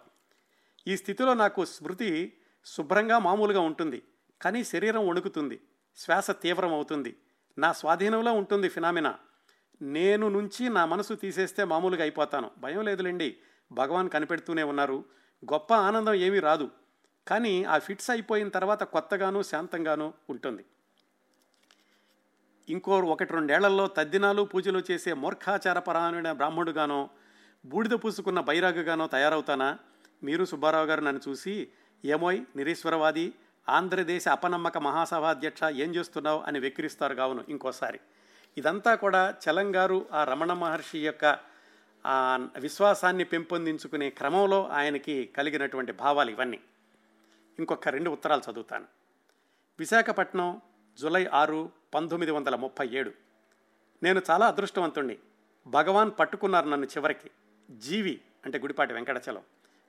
[0.88, 2.34] ఈ స్థితిలో నాకు స్మృతి
[2.66, 4.04] శుభ్రంగా మామూలుగా ఉంటుంది
[4.42, 5.62] కానీ శరీరం వణుకుతుంది
[5.98, 7.18] శ్వాస తీవ్రం అవుతుంది
[7.58, 9.20] నా స్వాధీనంలో ఉంటుంది ఫినామినా.
[9.82, 12.52] నేను నుంచి నా మనసు తీసేస్తే మామూలుగా అయిపోతాను.
[12.58, 13.38] భయం లేదులేండి
[13.72, 15.06] భగవాన్ కనిపెడుతూనే ఉన్నారు.
[15.54, 16.70] గొప్ప ఆనందం ఏమీ రాదు
[17.28, 20.66] కానీ ఆ ఫిట్స్ అయిపోయిన తర్వాత కొత్తగాను శాంతంగాను ఉంటుంది.
[22.70, 27.10] ఇంకో ఒకటి రెండేళ్ళలో తద్దినాలు పూజలు చేసే మూర్ఖాచారపరాయణ బ్రాహ్మణుగానో
[27.66, 29.80] బూడిద పూసుకున్న బైరాగుగానో తయారవుతానా?
[30.24, 31.68] మీరు సుబ్బారావు గారు నన్ను చూసి
[32.06, 33.34] ఏమోయ్ నిరీశ్వరవాది
[33.70, 36.42] ఆంధ్రదేశ అపనమ్మక మహాసభాధ్యక్ష ఏం చేస్తున్నావు?
[36.42, 38.00] అని వెక్కిరిస్తారు కావును ఇంకోసారి.
[38.58, 41.40] ఇదంతా కూడా చలంగారు ఆ రమణ మహర్షి యొక్క
[42.58, 46.60] విశ్వాసాన్ని పెంపొందించుకునే క్రమంలో ఆయనకి కలిగినటువంటి భావాలు ఇవన్నీ.
[47.60, 48.86] ఇంకొక రెండు ఉత్తరాలు చదువుతాను.
[49.80, 50.62] విశాఖపట్నం
[51.00, 53.12] జూలై ఆరు పంతొమ్మిది వందల ముప్పై ఏడు.
[54.04, 55.18] నేను చాలా అదృష్టవంతుణ్ణి.
[55.68, 57.32] భగవాన్ పట్టుకున్నారు నన్ను చివరికి.
[57.72, 59.42] జీవి అంటే Gudipati Venkatachalam.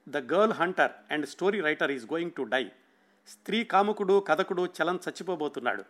[0.09, 2.71] The girl hunter and story writer is going to die.
[3.29, 5.85] స్త్రీ కాముకుడు కథకుడు చలం చచ్చిపోబోతున్నాడు.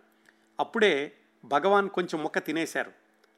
[0.60, 1.12] అప్పుడే
[1.44, 2.92] భగవాన్ కొంచెం మొక్క తినేశారు.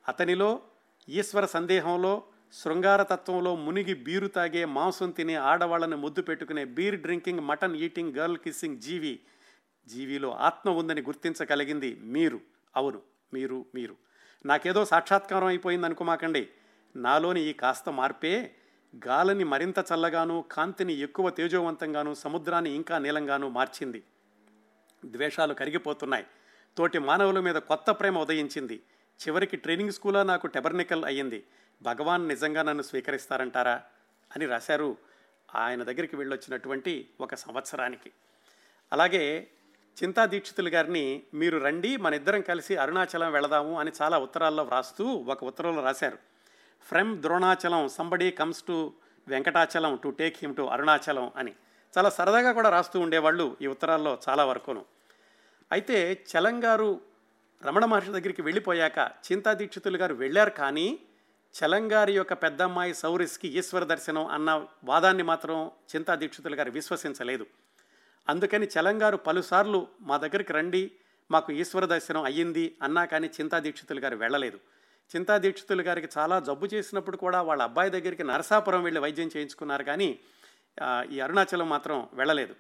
[0.08, 0.62] అతనిలో
[1.08, 8.16] ఈశ్వర సందేహంలో శృంగారతత్వంలో మునిగి బీరు తాగే మాంసం తినే ఆడవాళ్ళని ముద్దు పెట్టుకునే beer drinking mutton eating
[8.16, 9.20] girl kissing G V
[9.88, 12.40] జీవిలో ఆత్మ ఉందని గుర్తించగలిగింది మీరు.
[12.76, 13.02] అవును
[13.34, 13.96] మీరు మీరు.
[14.46, 16.48] నాకేదో సాక్షాత్కారం అయిపోయింది అనుకోమాకండి
[16.96, 18.54] నాలోని ఈ కాస్త మార్పే
[18.96, 24.03] గాలిని మరింత చల్లగాను కాంతిని ఎక్కువ తేజోవంతంగాను సముద్రాన్ని ఇంకా నీలంగాను మార్చింది.
[25.05, 26.27] ద్వేషాలు కరిగిపోతున్నాయి.
[26.77, 28.83] తోటి మానవుల మీద కొత్త ప్రేమ ఉదయించింది.
[29.29, 31.46] చివరికి ట్రైనింగ్ స్కూలా నాకు టెబర్నికల్ అయ్యింది.
[31.83, 33.83] భగవాన్ నిజంగా నన్ను స్వీకరిస్తారంటారా?
[34.37, 34.96] అని రాశారు
[35.55, 38.12] ఆయన దగ్గరికి వెళ్ళొచ్చినటువంటి ఒక సంవత్సరానికి.
[38.92, 39.48] అలాగే
[40.05, 45.44] చింతా దీక్షితులు గారిని మీరు రండి మన ఇద్దరం కలిసి అరుణాచలం వెళదాము అని చాలా ఉత్తరాల్లో వ్రాస్తూ ఒక
[45.44, 46.18] ఉత్తరంలో రాశారు.
[46.86, 48.92] From Dronachalam somebody comes to
[49.28, 51.52] Venkatachalam to take him to Arunachalam అని.
[51.94, 54.84] చాలా సరదాగా కూడా రాస్తూ ఉండేవాళ్ళు ఈ ఉత్తరాల్లో చాలా వరకును.
[55.72, 57.00] అయితే చలంగారు
[57.64, 60.98] రమణ మహర్షి దగ్గరికి వెళ్ళిపోయాక చింతా దీక్షితులు గారు వెళ్ళారు కానీ
[61.54, 67.46] చలంగారి యొక్క పెద్దమ్మాయి సౌరిస్కి ఈశ్వర దర్శనం అన్న వాదాన్ని మాత్రం చింతా దీక్షితులు గారు విశ్వసించలేదు.
[68.28, 70.90] అందుకని చలంగారు పలుసార్లు మా దగ్గరికి రండి
[71.30, 74.60] మాకు ఈశ్వర దర్శనం అయ్యింది అన్నా కానీ చింతా దీక్షితులు గారు వెళ్ళలేదు.
[75.14, 80.08] చింతా దీక్షితులు గారికి చాలా జబ్బు చేసినప్పుడు కూడా వాళ్ళ అబ్బాయి దగ్గరికి నరసాపురం వెళ్ళి వైద్యం చేయించుకున్నారు కానీ
[81.12, 82.54] ఈ అరుణాచలం మాత్రం వెళ్ళలేదు.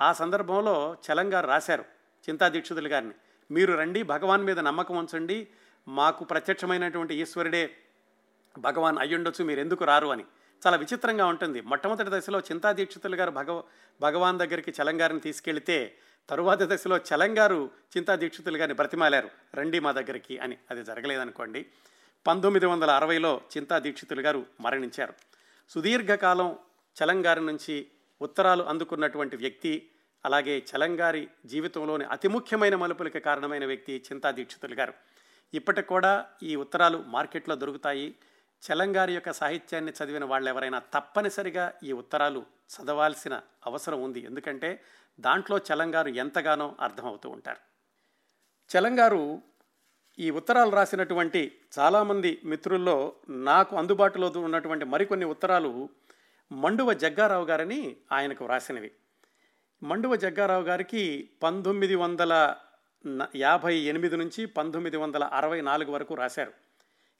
[0.00, 1.84] ఆ సందర్భంలో చలంగారు రాశారు
[2.28, 3.14] చింతా దీక్షితులు గారిని
[3.50, 5.38] మీరు రండి భగవాన్ మీద నమ్మకం ఉంచండి
[5.88, 7.70] మాకు ప్రత్యక్షమైనటువంటి ఈశ్వరుడే
[8.58, 10.24] భగవాన్ అయ్యుండొచ్చు మీరు ఎందుకు రారు అని.
[10.62, 11.60] చాలా విచిత్రంగా ఉంటుంది.
[11.60, 13.62] మొట్టమొదటి దశలో చింతా దీక్షితులు గారు భగవ
[14.00, 15.78] భగవాన్ దగ్గరికి చలంగారిని తీసుకెళ్తే
[16.28, 19.30] తరువాతి దశలో చలంగారు చింతా దీక్షితులు గారిని బ్రతిమాలారు.
[19.54, 20.58] రండి మా దగ్గరికి అని.
[20.70, 21.66] అది జరగలేదనుకోండి.
[22.26, 25.12] పంతొమ్మిది వందల అరవైలో చింతా దీక్షితులు గారు మరణించారు.
[25.68, 26.58] సుదీర్ఘకాలం
[26.96, 27.86] చలంగారి నుంచి
[28.22, 29.90] ఉత్తరాలు అందుకున్నటువంటి వ్యక్తి
[30.24, 34.94] అలాగే చలంగారి జీవితంలోని అతి ముఖ్యమైన మలుపులకి కారణమైన వ్యక్తి చింతా దీక్షితులు గారు.
[35.54, 38.14] ఇప్పటికి కూడా ఈ ఉత్తరాలు మార్కెట్లో దొరుకుతాయి.
[38.62, 44.20] చలంగారి యొక్క సాహిత్యాన్ని చదివిన వాళ్ళు ఎవరైనా తప్పనిసరిగా ఈ ఉత్తరాలు చదవాల్సిన అవసరం ఉంది.
[44.20, 44.84] ఎందుకంటే
[45.20, 47.58] దాంట్లో చలంగారు ఎంతగానో అర్థమవుతూ ఉంటారు.
[48.70, 49.42] చలంగారు
[50.18, 55.88] ఈ ఉత్తరాలు రాసినటువంటి చాలామంది మిత్రుల్లో నాకు అందుబాటులో ఉన్నటువంటి మరికొన్ని ఉత్తరాలు
[56.52, 58.90] మండువ జగ్గారావు గారని ఆయనకు వ్రాసినవి
[59.82, 62.54] మండువ జగ్గారావు గారికి పంతొమ్మిది వందల
[63.36, 66.52] యాభై ఎనిమిది నుంచి పంతొమ్మిది వందల అరవై నాలుగు వరకు రాశారు.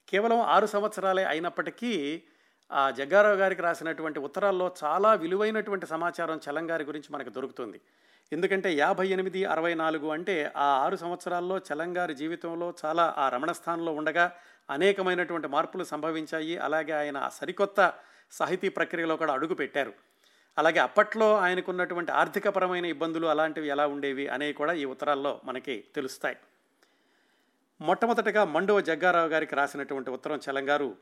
[0.09, 2.23] కేవలం ఆరు సంవత్సరాలే అయినప్పటికీ
[2.71, 7.81] ఆ జగ్గారావు గారికి రాసినటువంటి ఉత్తరాల్లో చాలా విలువైనటువంటి సమాచారం చలంగారి గురించి మనకు దొరుకుతుంది.
[8.33, 14.31] ఎందుకంటే యాభై ఎనిమిది అరవై నాలుగు అంటే ఆ ఆరు సంవత్సరాల్లో చలంగారి జీవితంలో చాలా ఆ రమణస్థానంలో ఉండగా
[14.69, 16.57] అనేకమైనటువంటి మార్పులు సంభవించాయి.
[16.57, 17.93] అలాగే ఆయన సరికొత్త
[18.31, 19.93] సాహితీ ప్రక్రియలో కూడా అడుగు పెట్టారు.
[20.57, 26.37] అలాగే అప్పట్లో ఆయనకున్నటువంటి ఆర్థికపరమైన ఇబ్బందులు అలాంటివి ఎలా ఉండేవి అనేవి కూడా ఈ ఉత్తరాల్లో మనకి తెలుస్తాయి.
[27.81, 30.95] మొట్టమొదటిగా మండవ జగ్గారావు గారికి రాసినటువంటి ఉత్తరం చలంగారు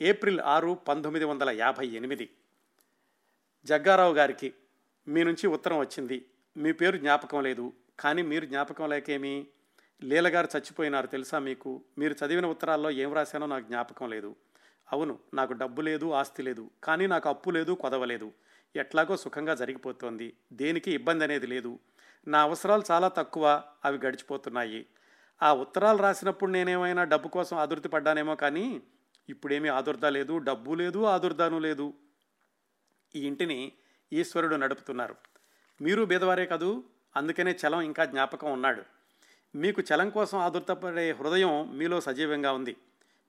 [0.00, 2.30] ఏప్రిల్ ఆరు పంతొమ్మిది వందల యాభై ఎనిమిది.
[3.64, 4.54] జగ్గారావు గారికి
[5.08, 6.24] మీ నుంచి ఉత్తరం వచ్చింది.
[6.56, 7.72] మీ పేరు జ్ఞాపకం లేదు.
[7.98, 9.46] కానీ మీరు జ్ఞాపకం లేకేమి?
[10.04, 11.84] లీలగారు చచ్చిపోయినారు తెలుసా మీకు?
[11.98, 14.36] మీరు చదివిన ఉత్తరాల్లో ఏం రాశానో నాకు జ్ఞాపకం లేదు.
[14.92, 16.70] అవును నాకు డబ్బు లేదు ఆస్తి లేదు.
[16.84, 18.32] కానీ నాకు అప్పు లేదు కొదవలేదు
[18.76, 20.36] ఎట్లాగో సుఖంగా జరిగిపోతోంది.
[20.52, 21.78] దేనికి ఇబ్బంది అనేది లేదు.
[22.28, 24.86] నా అవసరాలు చాలా తక్కువ అవి గడిచిపోతున్నాయి.
[25.42, 28.82] ఆ ఉత్తరాలు రాసినప్పుడు నేనేమైనా డబ్బు కోసం ఆదుర్తి పడ్డానేమో కానీ
[29.28, 31.94] ఇప్పుడేమీ ఆదుర్దా లేదు డబ్బు లేదు ఆదుర్దాను లేదు.
[33.16, 33.72] ఈ ఇంటిని
[34.12, 35.16] ఈశ్వరుడు నడుపుతున్నారు.
[35.80, 36.84] మీరు బీదవారే కదూ?
[37.16, 38.82] అందుకనే చలం ఇంకా జ్ఞాపకం ఉన్నాడు.
[39.54, 42.76] మీకు చలం కోసం ఆదుర్తపడే హృదయం మీలో సజీవంగా ఉంది.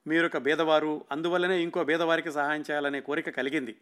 [0.08, 3.78] మీరొక బీదవారు అందువల్లనే ఇంకో బీదవారికి సహాయం చేయాలనే కోరిక కలిగింది.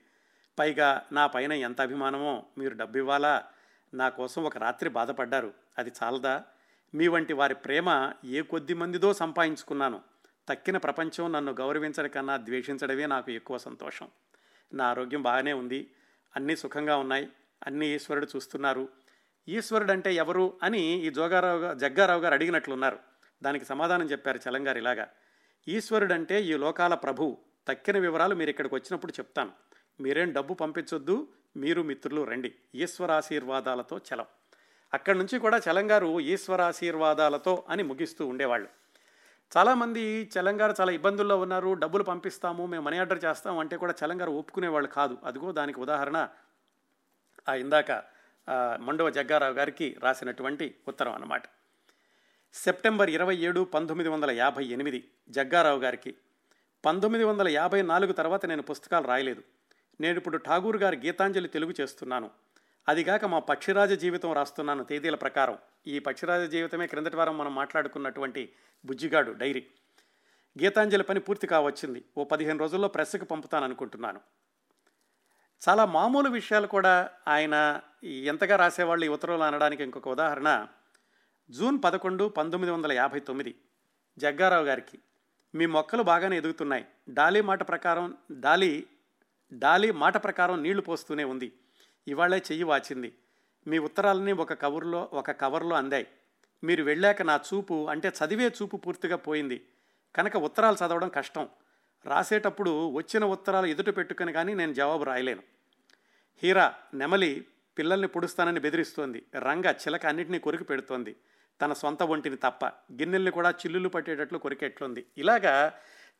[0.60, 3.44] పైగా నా పైన ఎంత అభిమానమో మీరు డబ్బు ఇవ్వాలా
[3.94, 5.54] నా కోసం ఒక రాత్రి బాధపడ్డారు.
[5.78, 6.44] అది చాలదా?
[6.96, 10.02] మీ వంటి వారి ప్రేమ ఏ కొద్ది మందిదో సంపాదించుకున్నాను.
[10.50, 14.08] తక్కిన ప్రపంచం నన్ను గౌరవించడం కన్నా ద్వేషించడమే నాకు ఎక్కువ సంతోషం.
[14.74, 15.92] నా ఆరోగ్యం బాగానే ఉంది.
[16.36, 17.28] అన్నీ సుఖంగా ఉన్నాయి.
[17.66, 18.90] అన్నీ ఈశ్వరుడు చూస్తున్నారు.
[19.50, 23.00] ఈశ్వరుడు అంటే ఎవరు అని ఈ జోగారావు జగ్గారావు గారు అడిగినట్లున్నారు.
[23.44, 25.08] దానికి సమాధానం చెప్పారు చలంగారు ఇలాగా.
[25.68, 27.38] ఈశ్వరుడు అంటే ఈ లోకాల ప్రభు.
[27.68, 29.52] తక్కిన వివరాలు మీరు ఇక్కడికి వచ్చినప్పుడు చెప్తాను.
[30.02, 31.28] మీరేం డబ్బు పంపించొద్దు.
[31.58, 32.56] మీరు మిత్రులు రండి.
[32.76, 34.26] ఈశ్వరాశీర్వాదాలతో చలం.
[34.94, 38.85] అక్కడి నుంచి కూడా చలంగారు ఈశ్వరాశీర్వాదాలతో అని ముగిస్తూ ఉండేవాళ్ళు.
[39.58, 44.90] చాలామంది చలంగారు చాలా ఇబ్బందుల్లో ఉన్నారు డబ్బులు పంపిస్తాము మేము మనీ ఆర్డర్ చేస్తాము అంటే కూడా చలంగారు ఒప్పుకునేవాళ్ళు
[44.90, 45.18] కాదు.
[45.24, 46.18] అదిగో దానికి ఉదాహరణ.
[47.50, 47.92] ఆ ఇందాక
[48.80, 51.44] మండవ జగ్గారావు గారికి రాసినటువంటి ఉత్తరం అన్నమాట.
[52.54, 56.16] సెప్టెంబర్ ఇరవై ఏడు పంతొమ్మిది వందల యాభై ఎనిమిది జగ్గారావు గారికి.
[56.86, 59.44] పంతొమ్మిది వందల యాభై నాలుగు తర్వాత నేను పుస్తకాలు రాయలేదు.
[60.02, 62.30] నేను ఇప్పుడు ఠాగూర్ గారి గీతాంజలి తెలుగు చేస్తున్నాను.
[62.90, 65.58] అదిగాక మా పక్షిరాజ జీవితం రాస్తున్నాను తేదీల ప్రకారం.
[65.88, 68.54] ఈ పక్షిరాజ జీవితమే క్రిందటి వారం మనం మాట్లాడుకున్నటువంటి
[68.86, 69.68] బుజ్జిగాడు డైరీ.
[70.64, 72.06] గీతాంజలి పని పూర్తి కావచ్చింది.
[72.18, 74.22] ఓ పదిహేను రోజుల్లో ప్రెస్కి పంపుతాను అనుకుంటున్నాను.
[75.70, 80.68] చాలా మామూలు విషయాలు కూడా ఆయన ఎంతగా రాసేవాళ్ళు ఈ ఉత్తర్వులు అనడానికి ఇంకొక ఉదాహరణ.
[81.50, 83.56] జూన్ పదకొండు పంతొమ్మిది వందల యాభై తొమ్మిది.
[84.18, 85.00] జగ్గారావు గారికి.
[85.56, 86.86] మీ మొక్కలు బాగానే ఎదుగుతున్నాయి.
[87.10, 88.88] డాలీ మాట ప్రకారం డాలీ
[89.54, 91.54] డాలీ మాట ప్రకారం నీళ్ళు పోస్తూనే ఉంది.
[92.08, 93.14] ఇవాళే చెయ్యి వాచింది.
[93.68, 96.08] మీ ఉత్తరాలని ఒక కవర్లో ఒక కవర్లో అందాయి.
[96.64, 99.66] మీరు వెళ్ళాక నా చూపు అంటే చదివే చూపు పూర్తిగా పోయింది.
[100.16, 101.50] కనుక ఉత్తరాలు చదవడం కష్టం.
[102.06, 105.44] రాసేటప్పుడు వచ్చిన ఉత్తరాలు ఎదుట పెట్టుకుని కానీ నేను జవాబు రాయలేను.
[106.44, 107.48] హీరా నెమలి
[107.78, 109.26] పిల్లల్ని పొడుస్తానని బెదిరిస్తోంది.
[109.36, 111.16] రంగ చిలక అన్నింటినీ కొరికి పెడుతోంది.
[111.62, 115.06] తన సొంత ఒంటిని తప్ప గిన్నెల్ని కూడా చిల్లులు పట్టేటట్లు కొరికెట్లుంది.
[115.18, 115.74] ఇలాగా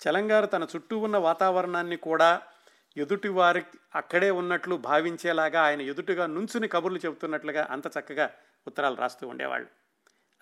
[0.08, 2.42] చలంగారు తన చుట్టూ ఉన్న వాతావరణాన్ని కూడా
[2.98, 8.32] ఎదుటి వారికి అక్కడే ఉన్నట్లు భావించేలాగా ఆయన ఎదుటిగా నుంచుని కబుర్లు చెబుతున్నట్లుగా అంత చక్కగా
[8.68, 9.68] ఉత్తరాలు రాస్తూ ఉండేవాళ్ళు.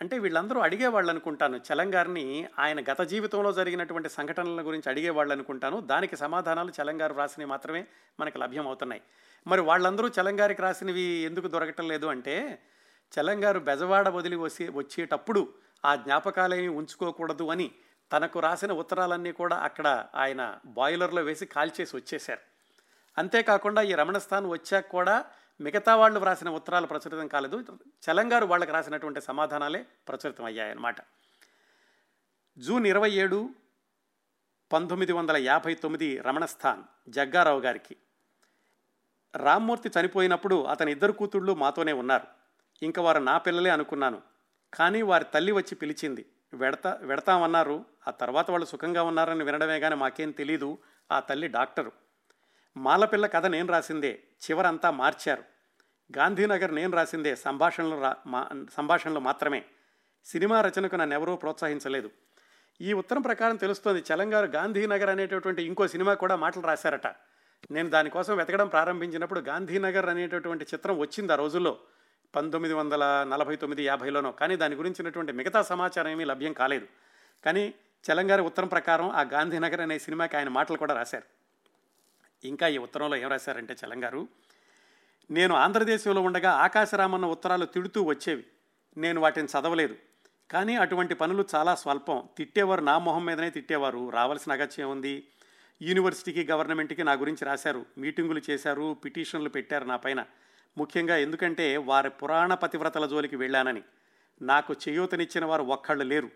[0.01, 6.71] అంటే వీళ్ళందరూ అడిగేవాళ్ళు అనుకుంటాను చలంగారిని ఆయన గత జీవితంలో జరిగినటువంటి సంఘటనల గురించి అడిగేవాళ్ళు అనుకుంటాను దానికి సమాధానాలు
[6.81, 7.85] చలంగారు రాసినవి మాత్రమే
[8.19, 9.01] మనకు లభ్యం అవుతున్నాయి
[9.47, 12.59] మరి వాళ్ళందరూ చలంగారికి రాసినవి ఎందుకు దొరకటం లేదు అంటే
[13.19, 15.53] చలంగారు బెజవాడ వదిలి వచ్చి వచ్చేటప్పుడు
[15.85, 17.71] ఆ జ్ఞాపకాలేమి ఉంచుకోకూడదు అని
[18.13, 22.39] తనకు రాసిన ఉత్తరాలన్నీ కూడా అక్కడ ఆయన బాయిలర్లో వేసి కాల్చేసి వచ్చేశారు.
[23.17, 25.25] అంతేకాకుండా ఈ రమణస్థాన్ వచ్చాక కూడా
[25.61, 27.79] మిగతా వాళ్ళు వ్రాసిన ఉత్తరాలు ప్రచురితం కాలేదు.
[27.79, 30.95] చలంగారు వాళ్ళకి రాసినటువంటి సమాధానాలే ప్రచురితం అయ్యాయన్నమాట.
[32.57, 33.49] జూన్ ఇరవై ఏడు
[34.73, 37.95] పంతొమ్మిది వందల యాభై తొమ్మిది రమణస్థాన్ జగ్గారావు గారికి.
[39.35, 42.27] రామ్మూర్తి చనిపోయినప్పుడు అతని ఇద్దరు కూతుళ్ళు మాతోనే ఉన్నారు.
[42.83, 44.21] ఇంక వారు నా పిల్లలే అనుకున్నాను.
[44.73, 47.85] కానీ వారి తల్లి వచ్చి పిలిచింది వెడతా వెడతామన్నారు.
[48.07, 50.77] ఆ తర్వాత వాళ్ళు సుఖంగా ఉన్నారని వినడమే కానీ మాకేం తెలీదు.
[51.11, 51.91] ఆ తల్లి డాక్టరు.
[52.77, 55.43] మాలపిల్ల కథ నేను రాసిందే చివరంతా మార్చారు.
[56.17, 59.65] గాంధీనగర్ నేను రాసిందే సంభాషణలు రా మా సంభాషణలు మాత్రమే.
[60.25, 62.09] సినిమా రచనకు నన్ను ఎవరూ ప్రోత్సహించలేదు.
[62.81, 67.07] ఈ ఉత్తరం ప్రకారం తెలుస్తోంది చలంగారు గాంధీనగర్ అనేటటువంటి ఇంకో సినిమా కూడా మాటలు రాశారట.
[67.71, 71.77] నేను దానికోసం వెతకడం ప్రారంభించినప్పుడు గాంధీనగర్ అనేటటువంటి చిత్రం వచ్చింది ఆ రోజుల్లో.
[72.35, 74.31] పంతొమ్మిది వందల నలభై తొమ్మిది యాభైలోనో.
[74.31, 76.87] కానీ దాని గురించినటువంటి మిగతా సమాచారం ఏమీ లభ్యం కాలేదు.
[77.45, 77.73] కానీ
[78.11, 81.23] చలంగారి ఉత్తరం ప్రకారం ఆ గాంధీనగర్ అనే సినిమాకి ఆయన మాటలు కూడా రాశారు.
[82.47, 84.27] ఇంకా ఈ ఉత్తరంలో ఏం రాశారంటే చలంగారు
[85.31, 88.43] నేను ఆంధ్రదేశంలో ఉండగా ఆకాశరామన్న ఉత్తరాలు తిడుతూ వచ్చేవి.
[88.97, 89.95] నేను వాటిని చదవలేదు.
[90.51, 92.29] కానీ అటువంటి పనులు చాలా స్వల్పం.
[92.37, 94.09] తిట్టేవారు నా మొహం మీదనే తిట్టేవారు.
[94.09, 95.27] రావాల్సిన అగత్యం ఉంది.
[95.81, 97.85] యూనివర్సిటీకి గవర్నమెంట్కి నా గురించి రాశారు.
[97.97, 98.97] మీటింగులు చేశారు.
[99.05, 100.25] పిటిషన్లు పెట్టారు నా పైన.
[100.77, 103.83] ముఖ్యంగా ఎందుకంటే వారి పురాణ పతివ్రతల జోలికి వెళ్ళానని.
[104.41, 106.29] నాకు చేయూతనిచ్చిన వారు ఒక్కళ్ళు లేరు.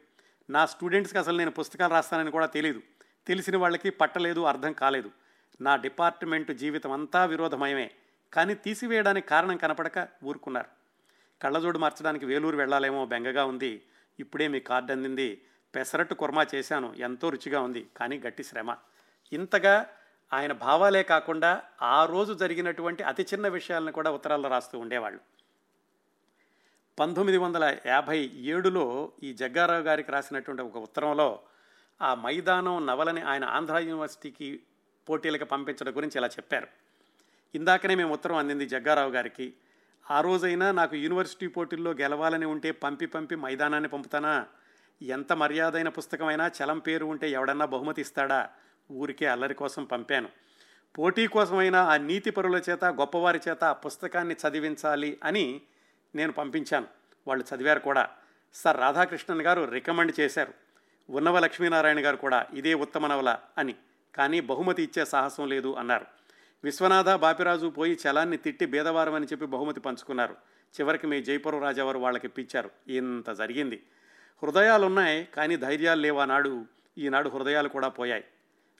[0.50, 2.82] నా స్టూడెంట్స్కి అసలు నేను పుస్తకాలు రాస్తానని కూడా తెలియదు
[3.28, 5.12] తెలిసిన వాళ్ళకి పట్టలేదు అర్థం కాలేదు.
[5.62, 7.91] నా డిపార్ట్మెంట్ జీవితం అంతా విరోధమయమే.
[8.34, 10.67] కానీ తీసివేయడానికి కారణం కనపడక ఊరుకున్నారు.
[11.41, 13.84] కళ్ళజోడు మార్చడానికి వేలూరు వెళ్ళాలేమో బెంగగా ఉంది.
[14.19, 15.41] ఇప్పుడే మీ కార్డు అందింది.
[15.76, 16.93] పెసరట్టు కుర్మా చేశాను.
[16.97, 17.88] ఎంతో రుచిగా ఉంది.
[17.97, 18.76] కానీ గట్టి శ్రమ.
[19.34, 19.89] ఇంతగా
[20.33, 25.19] ఆయన భావాలే కాకుండా ఆ రోజు జరిగినటువంటి అతి చిన్న విషయాలను కూడా ఉత్తరాల్లో రాస్తూ ఉండేవాళ్ళు.
[26.99, 31.39] పంతొమ్మిది వందల యాభై ఏడులో ఈ జగ్గారావు గారికి రాసినటువంటి ఒక ఉత్తరంలో
[32.01, 34.63] ఆ మైదానం నవలని ఆయన ఆంధ్ర యూనివర్సిటీకి
[35.09, 36.67] పోటీలకు పంపించడం గురించి ఇలా చెప్పారు.
[37.55, 39.53] ఇందాకనే మేము ఉత్తరం అందింది జగ్గారావు గారికి
[40.11, 44.47] ఆ రోజైనా నాకు యూనివర్సిటీ పోటీల్లో గెలవాలని ఉంటే పంపి పంపి మైదానాన్ని పంపుతానా?
[45.01, 48.49] ఎంత మర్యాదైన పుస్తకమైనా చలం పేరు ఉంటే ఎవడన్నా బహుమతి ఇస్తాడా?
[48.91, 50.30] ఊరికే అల్లరి కోసం పంపాను.
[50.97, 55.62] పోటీ కోసమైనా ఆ నీతి పరుల చేత గొప్పవారి చేత ఆ పుస్తకాన్ని చదివించాలి అని
[56.15, 56.88] నేను పంపించాను.
[57.28, 58.10] వాళ్ళు చదివారు కూడా.
[58.54, 60.54] సార్ రాధాకృష్ణన్ గారు రికమెండ్ చేశారు.
[61.10, 63.76] ఉన్నవ లక్ష్మీనారాయణ గారు కూడా ఇదే ఉత్తమ నవల అని.
[64.15, 66.06] కానీ బహుమతి ఇచ్చే సాహసం లేదు అన్నారు.
[66.63, 70.34] విశ్వనాథ బాపిరాజు పోయి చలాన్ని తిట్టి బేదవారం అని చెప్పి బహుమతి పంచుకున్నారు.
[70.82, 72.69] చివరికి మీ జైపురం రాజావారు వాళ్ళకి ఇప్పించారు.
[72.88, 73.84] ఇంత జరిగింది.
[74.43, 76.65] హృదయాలున్నాయి కానీ ధైర్యాలు లేవు ఆనాడు.
[76.97, 78.23] ఈనాడు హృదయాలు కూడా పోయాయి.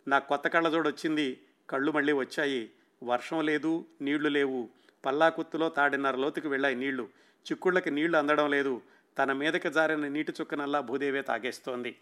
[0.08, 1.41] నాకు కొత్త కళ్ళజోడు వచ్చింది.
[1.70, 2.72] కళ్ళు మళ్ళీ వచ్చాయి.
[3.04, 4.70] వర్షం లేదు నీళ్ళు లేవు.
[5.06, 7.04] పల్లాకుత్తులో తాడిన్నర లోతుకు వెళ్ళాయి నీళ్ళు.
[7.52, 8.82] చిక్కుళ్ళకి నీళ్ళు అందడం లేదు.
[9.17, 11.96] తన మీదకి జారిన నీటి చుక్కనల్లా భూదేవే తాగేస్తోంది.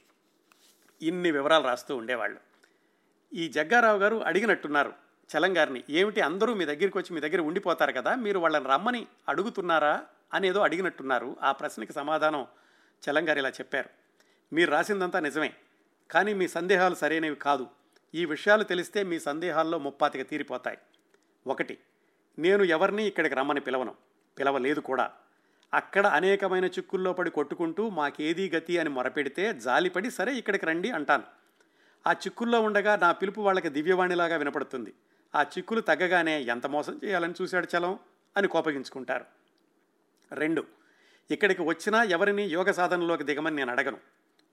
[1.02, 2.40] ఇన్ని వివరాలు రాస్తూ ఉండేవాళ్ళు.
[3.34, 4.94] ఈ జగ్గారావు గారు అడిగినట్టున్నారు.
[5.38, 8.16] చలంగారిని ఏమిటి అందరూ మీ దగ్గరికి వచ్చి మీ దగ్గర ఉండిపోతారు కదా?
[8.16, 10.06] మీరు వాళ్ళని రమ్మని అడుగుతున్నారా?
[10.34, 11.36] అనేదో అడిగినట్టున్నారు.
[11.42, 12.48] ఆ ప్రశ్నకి సమాధానం
[13.10, 13.90] చలంగారు ఇలా చెప్పారు.
[14.54, 15.54] మీరు రాసిందంతా నిజమే.
[16.12, 17.68] కానీ మీ సందేహాలు సరైనవి కాదు.
[18.14, 20.78] ఈ విషయాలు తెలిస్తే మీ సందేహాల్లో ముప్పాతిక తీరిపోతాయి.
[21.48, 21.78] ఒకటి
[22.40, 23.96] నేను ఎవరిని ఇక్కడికి రమ్మని పిలవను.
[24.40, 25.12] పిలవలేదు కూడా.
[25.74, 31.24] అక్కడ అనేకమైన చిక్కుల్లో పడి కొట్టుకుంటూ మాకేదీ గతి అని మొరపెడితే జాలిపడి సరే ఇక్కడికి రండి అంటాను.
[32.08, 34.94] ఆ చిక్కుల్లో ఉండగా నా పిలుపు వాళ్ళకి దివ్యవాణిలాగా వినపడుతుంది.
[35.36, 38.00] ఆ చిక్కులు తగ్గగానే ఎంత మోసం చేయాలని చూశాడు చలం
[38.38, 39.26] అని కోపగించుకుంటారు.
[40.32, 40.64] రెండు
[41.32, 43.98] ఇక్కడికి వచ్చినా ఎవరిని యోగ సాధనలోకి దిగమని నేను అడగను.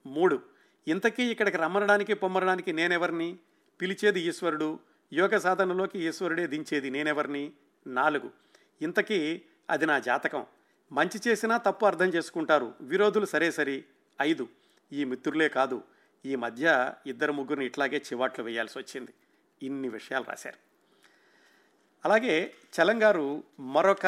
[0.06, 0.42] మూడు
[0.88, 3.38] ఇంతకీ ఇక్కడికి రమ్మనడానికి పొమ్మరడానికి నేనెవరిని?
[3.80, 4.78] పిలిచేది ఈశ్వరుడు
[5.12, 7.52] యోగ సాధనలోకి ఈశ్వరుడే దించేది నేనెవరిని?
[7.86, 8.30] నాలుగు.
[8.82, 10.46] ఇంతకీ అది నా జాతకం.
[10.92, 12.74] మంచి చేసినా తప్పు అర్థం చేసుకుంటారు.
[12.80, 13.84] విరోధులు సరే సరి.
[14.22, 14.48] ఐదు.
[14.92, 15.82] ఈ మిత్రులే కాదు.
[16.26, 19.10] ఈ మధ్య ఇద్దరు ముగ్గురిని ఇట్లాగే చివాట్లు వేయాల్సి వచ్చింది.
[19.62, 20.56] ఇన్ని విషయాలు రాశారు.
[22.04, 24.06] అలాగే చలంగారు మరొక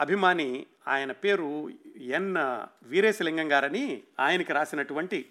[0.00, 2.36] అభిమాని ఆయన పేరు ఎన్
[2.82, 5.30] వీరేశలింగం గారని ఆయనకి రాసినటువంటి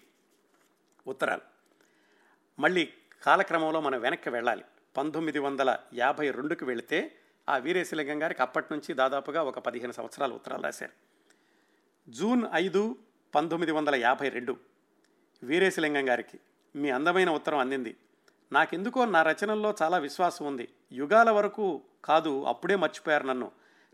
[1.08, 1.42] ఉత్తరాలు.
[2.60, 2.94] మళ్ళీ
[3.26, 4.66] కాలక్రమంలో మనం వెనక్కి వెళ్ళాలి.
[4.98, 7.16] పంతొమ్మిది వందల యాభై రెండుకి వెళితే
[7.50, 10.92] ఆ వీరేశలింగం గారికి అప్పటి నుంచి దాదాపుగా ఒక పదిహేను సంవత్సరాలు ఉత్తరాలు రాశారు.
[12.12, 12.96] జూన్ ఐదు
[13.36, 14.58] పంతొమ్మిది వందల యాభై రెండు
[15.44, 16.40] వీరేశలింగం గారికి
[16.76, 17.98] మీ అందమైన ఉత్తరం అందింది.
[18.52, 20.70] నాకెందుకో నా రచనల్లో చాలా విశ్వాసం ఉంది.
[20.92, 23.52] యుగాల వరకు కాదు అప్పుడే మర్చిపోయారు నన్ను.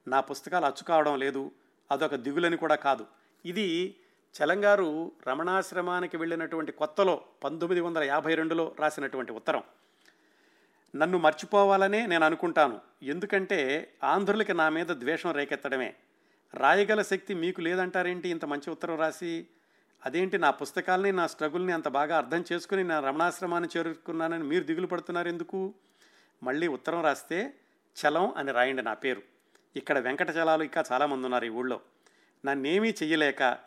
[0.07, 1.51] నా పుస్తకాలు అచ్చు కావడం లేదు
[1.91, 3.05] అదొక దిగులని కూడా కాదు.
[3.45, 3.95] ఇది
[4.33, 9.63] చలంగారు రమణాశ్రమానికి వెళ్ళినటువంటి కొత్తలో పంతొమ్మిది వందల యాభై రెండులో రాసినటువంటి ఉత్తరం.
[10.95, 12.81] నన్ను మర్చిపోవాలనే నేను అనుకుంటాను.
[13.03, 15.95] ఎందుకంటే ఆంధ్రులకి నా మీద ద్వేషం రేకెత్తడమే.
[16.53, 19.47] రాయగల శక్తి మీకు లేదంటారేంటి ఇంత మంచి ఉత్తరం రాసి?
[20.05, 25.27] అదేంటి నా పుస్తకాలని నా స్ట్రగుల్ని అంత బాగా అర్థం చేసుకుని నా రమణాశ్రమాన్ని చేరుకున్నానని మీరు దిగులు పడుతున్నారు
[25.27, 25.73] ఎందుకు?
[26.43, 27.53] మళ్ళీ ఉత్తరం రాస్తే
[27.97, 29.21] చలం అని రాయండి నా పేరు.
[29.75, 31.81] ఇక్కడ వెంకట చలాలు ఇంకా చాలామంది ఉన్నారు ఈ ఊళ్ళో.
[32.45, 33.57] నన్నేమీ చెయ్యలేక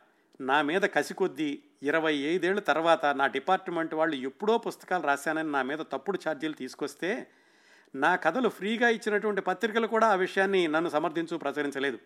[0.40, 5.78] నా మీద కసి కొద్దీ ఇరవై ఐదేళ్ళ తర్వాత నా డిపార్ట్మెంట్ వాళ్ళు ఎప్పుడో పుస్తకాలు రాశానని నా మీద
[5.78, 7.26] తప్పుడు ఛార్జీలు తీసుకొస్తే
[7.94, 11.98] నా కథలు ఫ్రీగా ఇచ్చినటువంటి పత్రికలు కూడా ఆ విషయాన్ని నన్ను సమర్థించు ప్రచురించలేదు.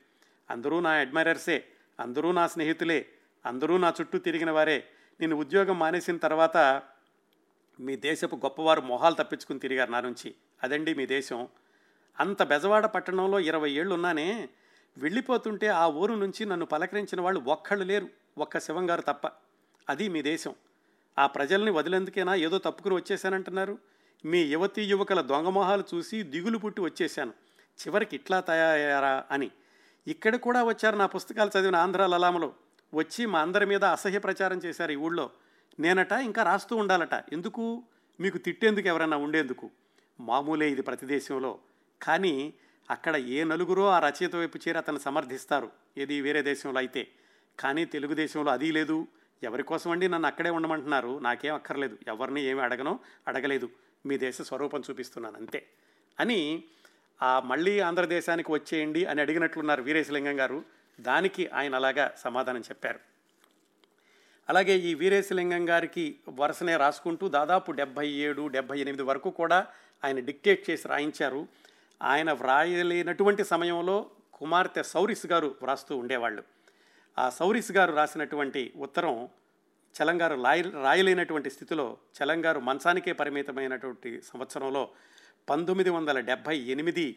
[0.51, 1.65] అందరూ నా అడ్మైరర్సే
[2.01, 3.07] అందరూ నా స్నేహితులే
[3.47, 4.85] అందరూ నా చుట్టూ తిరిగిన వారే.
[5.21, 6.83] నేను ఉద్యోగం మానేసిన తర్వాత
[7.81, 10.35] మీ దేశపు గొప్పవారు మొహాలు తప్పించుకుని తిరిగారు నా నుంచి.
[10.63, 11.49] అదండి మీ దేశం.
[12.21, 14.49] అంత బెజవాడ పట్టణంలో ఇరవై ఏళ్ళు ఉన్నానే
[14.99, 19.31] వెళ్ళిపోతుంటే ఆ ఊరు నుంచి నన్ను పలకరించిన వాళ్ళు ఒక్కళ్ళు లేరు ఒక్క శివంగారు తప్ప.
[19.89, 20.55] అది మీ దేశం.
[21.19, 23.79] ఆ ప్రజల్ని వదిలేందుకేనా ఏదో తప్పుకుని వచ్చేసానంటున్నారు
[24.25, 27.31] మీ యువతీ యువకుల దొంగమొహాలు చూసి దిగులు పుట్టి వచ్చేసాను
[27.87, 29.51] చివరికి ఇట్లా తయారయ్యారా అని.
[30.07, 32.53] ఇక్కడ కూడా వచ్చారు నా పుస్తకాలు చదివిన ఆంధ్ర లలామలో.
[32.95, 35.31] వచ్చి మా అందరి మీద అసహ్య ప్రచారం చేశారు ఈ ఊళ్ళో.
[35.81, 37.15] నేనట ఇంకా రాస్తూ ఉండాలట.
[37.33, 37.83] ఎందుకు?
[38.21, 39.71] మీకు తిట్టేందుకు ఎవరైనా ఉండేందుకు?
[40.21, 41.59] మామూలే ఇది ప్రతి దేశంలో.
[42.03, 42.55] కానీ
[42.91, 45.71] అక్కడ ఏ నలుగురో ఆ రచయిత వైపు చేరి అతను సమర్థిస్తారు.
[45.99, 47.09] ఏది వేరే దేశంలో అయితే.
[47.59, 49.07] కానీ తెలుగుదేశంలో అది లేదు.
[49.43, 51.19] ఎవరి కోసం అండి నన్ను అక్కడే ఉండమంటున్నారు?
[51.19, 51.99] నాకేం అక్కర్లేదు.
[52.09, 53.71] ఎవరిని ఏమి అడగనో అడగలేదు.
[54.07, 55.67] మీ దేశ స్వరూపం చూపిస్తున్నాను అంతే.
[56.21, 56.65] అని
[57.23, 60.65] ఆ మళ్ళీ ఆంధ్రదేశానికి వచ్చేయండి అని అడిగినట్లున్నారు వీరేశలింగం గారు.
[61.01, 63.01] దానికి ఆయన అలాగా సమాధానం చెప్పారు.
[64.49, 69.67] అలాగే ఈ వీరేశలింగం గారికి వరుసనే రాసుకుంటూ దాదాపు డెబ్భై ఏడు డెబ్భై ఎనిమిది వరకు కూడా
[70.05, 71.49] ఆయన డిక్టేట్ చేసి రాయించారు.
[72.05, 76.43] ఆయన వ్రాయలేనటువంటి సమయంలో కుమార్తె సౌరిస్ గారు వ్రాస్తూ ఉండేవాళ్ళు.
[77.19, 79.29] ఆ సౌరిస్ గారు రాసినటువంటి ఉత్తరం
[79.95, 84.89] చలంగారు రాయ రాయలేనటువంటి స్థితిలో చలంగారు మంచానికే పరిమితమైనటువంటి సంవత్సరంలో
[85.49, 87.17] పంతొమ్మిది వందల డెబ్భై ఎనిమిది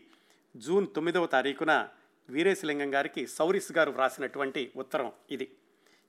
[0.55, 1.87] జూన్ తొమ్మిదవ తారీఖున
[2.29, 5.51] వీరేశలింగం గారికి సౌరిస్ గారు వ్రాసినటువంటి ఉత్తరం ఇది.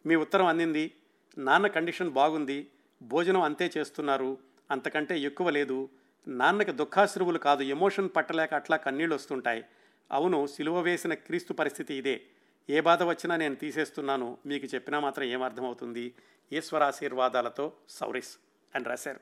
[0.06, 0.94] మీ ఉత్తరం అందింది
[1.38, 2.70] నాన్న కండిషన్ బాగుంది
[3.02, 4.38] భోజనం అంతే చేస్తున్నారు
[4.70, 5.88] అంతకంటే ఎక్కువ లేదు
[6.26, 9.64] నాన్నకి దుఃఖాశ్రువులు కాదు ఎమోషన్ పట్టలేక అట్లా కన్నీళ్ళు వస్తుంటాయి
[10.10, 12.22] అవును సిలువ వేసిన క్రీస్తు పరిస్థితి ఇదే.
[12.70, 14.38] ఏ బాధ వచ్చినా నేను తీసేస్తున్నాను.
[14.46, 16.14] మీకు చెప్పినా మాత్రం ఏమర్థమవుతుంది
[16.52, 18.38] ఈశ్వరాశీర్వాదాలతో సౌరిస్
[18.74, 19.20] అని రాశారు.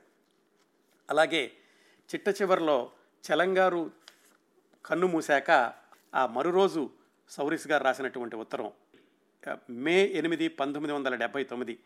[1.09, 1.51] అలాగే
[2.09, 2.91] చిట్ట చివరిలో
[3.23, 3.91] చలంగారు
[4.85, 5.73] కన్ను మూసాక
[6.15, 6.89] ఆ మరురోజు
[7.29, 8.71] సౌరిస్ గారు రాసినటువంటి ఉత్తరం
[9.69, 11.79] మే ఎనిమిది పంతొమ్మిది వందల డెబ్బై తొమ్మిది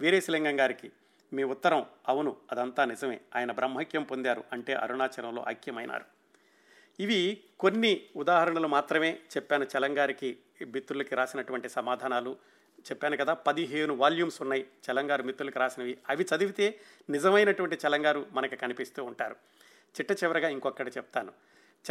[0.00, 0.92] వీరేశలింగం గారికి
[1.32, 3.20] మీ ఉత్తరం అవును అదంతా నిజమే.
[3.36, 4.44] ఆయన బ్రహ్మక్యం పొందారు.
[4.52, 6.04] అంటే అరుణాచలంలో ఐక్యమైనారు.
[7.00, 12.36] ఇవి కొన్ని ఉదాహరణలు మాత్రమే చెప్పాను చలంగారికి మిత్రులకి రాసినటువంటి సమాధానాలు.
[12.80, 15.98] చెప్పాను కదా పదిహేను వాల్యూమ్స్ ఉన్నాయి చలంగారు మిత్రులకు రాసినవి.
[16.08, 19.36] అవి చదివితే నిజమైనటువంటి చలంగారు మనకి కనిపిస్తూ ఉంటారు.
[20.00, 21.32] చిట్ట చివరగా ఇంకొకటి చెప్తాను.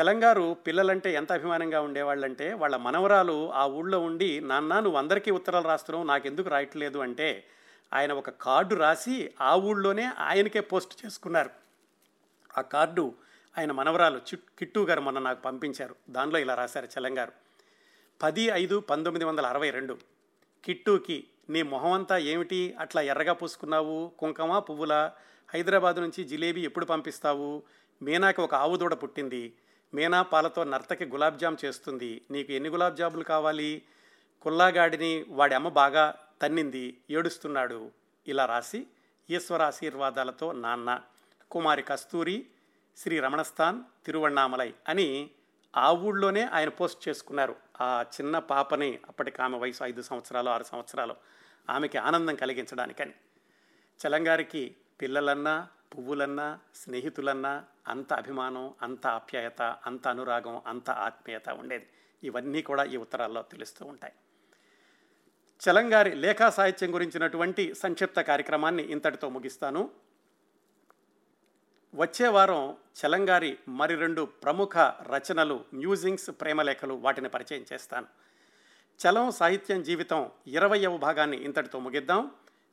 [0.01, 6.07] చలంగారు పిల్లలంటే ఎంత అభిమానంగా ఉండేవాళ్ళంటే వాళ్ళ మనవరాలు ఆ ఊళ్ళో ఉండి నాన్న నువ్వు అందరికీ ఉత్తరాలు రాస్తున్నావు
[6.07, 6.97] నాకెందుకు రాయట్లేదు?
[6.97, 7.47] అంటే
[7.93, 11.49] ఆయన ఒక కార్డు రాసి ఆ ఊళ్ళోనే ఆయనకే పోస్ట్ చేసుకున్నారు.
[12.57, 13.13] ఆ కార్డు
[13.57, 15.95] ఆయన మనవరాలు చి కిట్టు గారు మొన్న నాకు పంపించారు.
[16.09, 17.31] దానిలో ఇలా రాశారు చలంగారు
[18.23, 19.97] పది ఐదు పంతొమ్మిది వందల అరవై రెండు.
[20.65, 22.75] కిట్టుకి నీ మొహం అంతా ఏమిటి?
[22.79, 24.11] అట్లా ఎర్రగా పూసుకున్నావు?
[24.19, 25.11] కుంకుమ పువ్వుల?
[25.53, 27.63] హైదరాబాద్ నుంచి జిలేబీ ఎప్పుడు పంపిస్తావు?
[28.01, 29.53] మీనాకి ఒక ఆవు దూడ పుట్టింది.
[29.93, 32.21] మీనా పాలతో నర్తకి గులాబ్ జామ్ చేస్తుంది.
[32.31, 33.81] నీకు ఎన్ని గులాబ్ జాములు కావాలి?
[34.41, 37.91] కుల్లాగాడిని వాడి అమ్మ బాగా తన్నింది ఏడుస్తున్నాడు
[38.27, 38.87] ఇలా రాసి
[39.29, 41.01] ఈశ్వర ఆశీర్వాదాలతో నాన్న
[41.51, 42.47] కుమారి కస్తూరి
[42.97, 45.29] శ్రీ రమణస్థాన్ తిరువణామలై అని
[45.77, 47.55] ఆ ఊళ్ళోనే ఆయన పోస్ట్ చేసుకున్నారు.
[47.81, 51.15] ఆ చిన్న పాపని అప్పటికి ఆమె వయసు ఐదు సంవత్సరాలు ఆరు సంవత్సరాలు.
[51.69, 53.13] ఆమెకి ఆనందం కలిగించడానికని.
[54.07, 61.87] చలంగారికి పిల్లలన్నా పువ్వులన్నా స్నేహితులన్నా అంత అభిమానం అంత ఆప్యాయత అంత అనురాగం అంత ఆత్మీయత ఉండేది.
[62.23, 64.13] ఇవన్నీ కూడా ఈ ఉత్తరాల్లో తెలుస్తూ ఉంటాయి.
[65.59, 69.89] చలంగారి లేఖా సాహిత్యం గురించినటువంటి సంక్షిప్త కార్యక్రమాన్ని ఇంతటితో ముగిస్తాను.
[71.95, 78.05] వచ్చే వారం చలంగారి మరి రెండు ప్రముఖ రచనలు మ్యూజింగ్స్ ప్రేమలేఖలు వాటిని పరిచయం చేస్తాను.
[78.99, 82.31] చలం సాహిత్యం జీవితం ఇరవయవ భాగాన్ని ఇంతటితో ముగిద్దాం.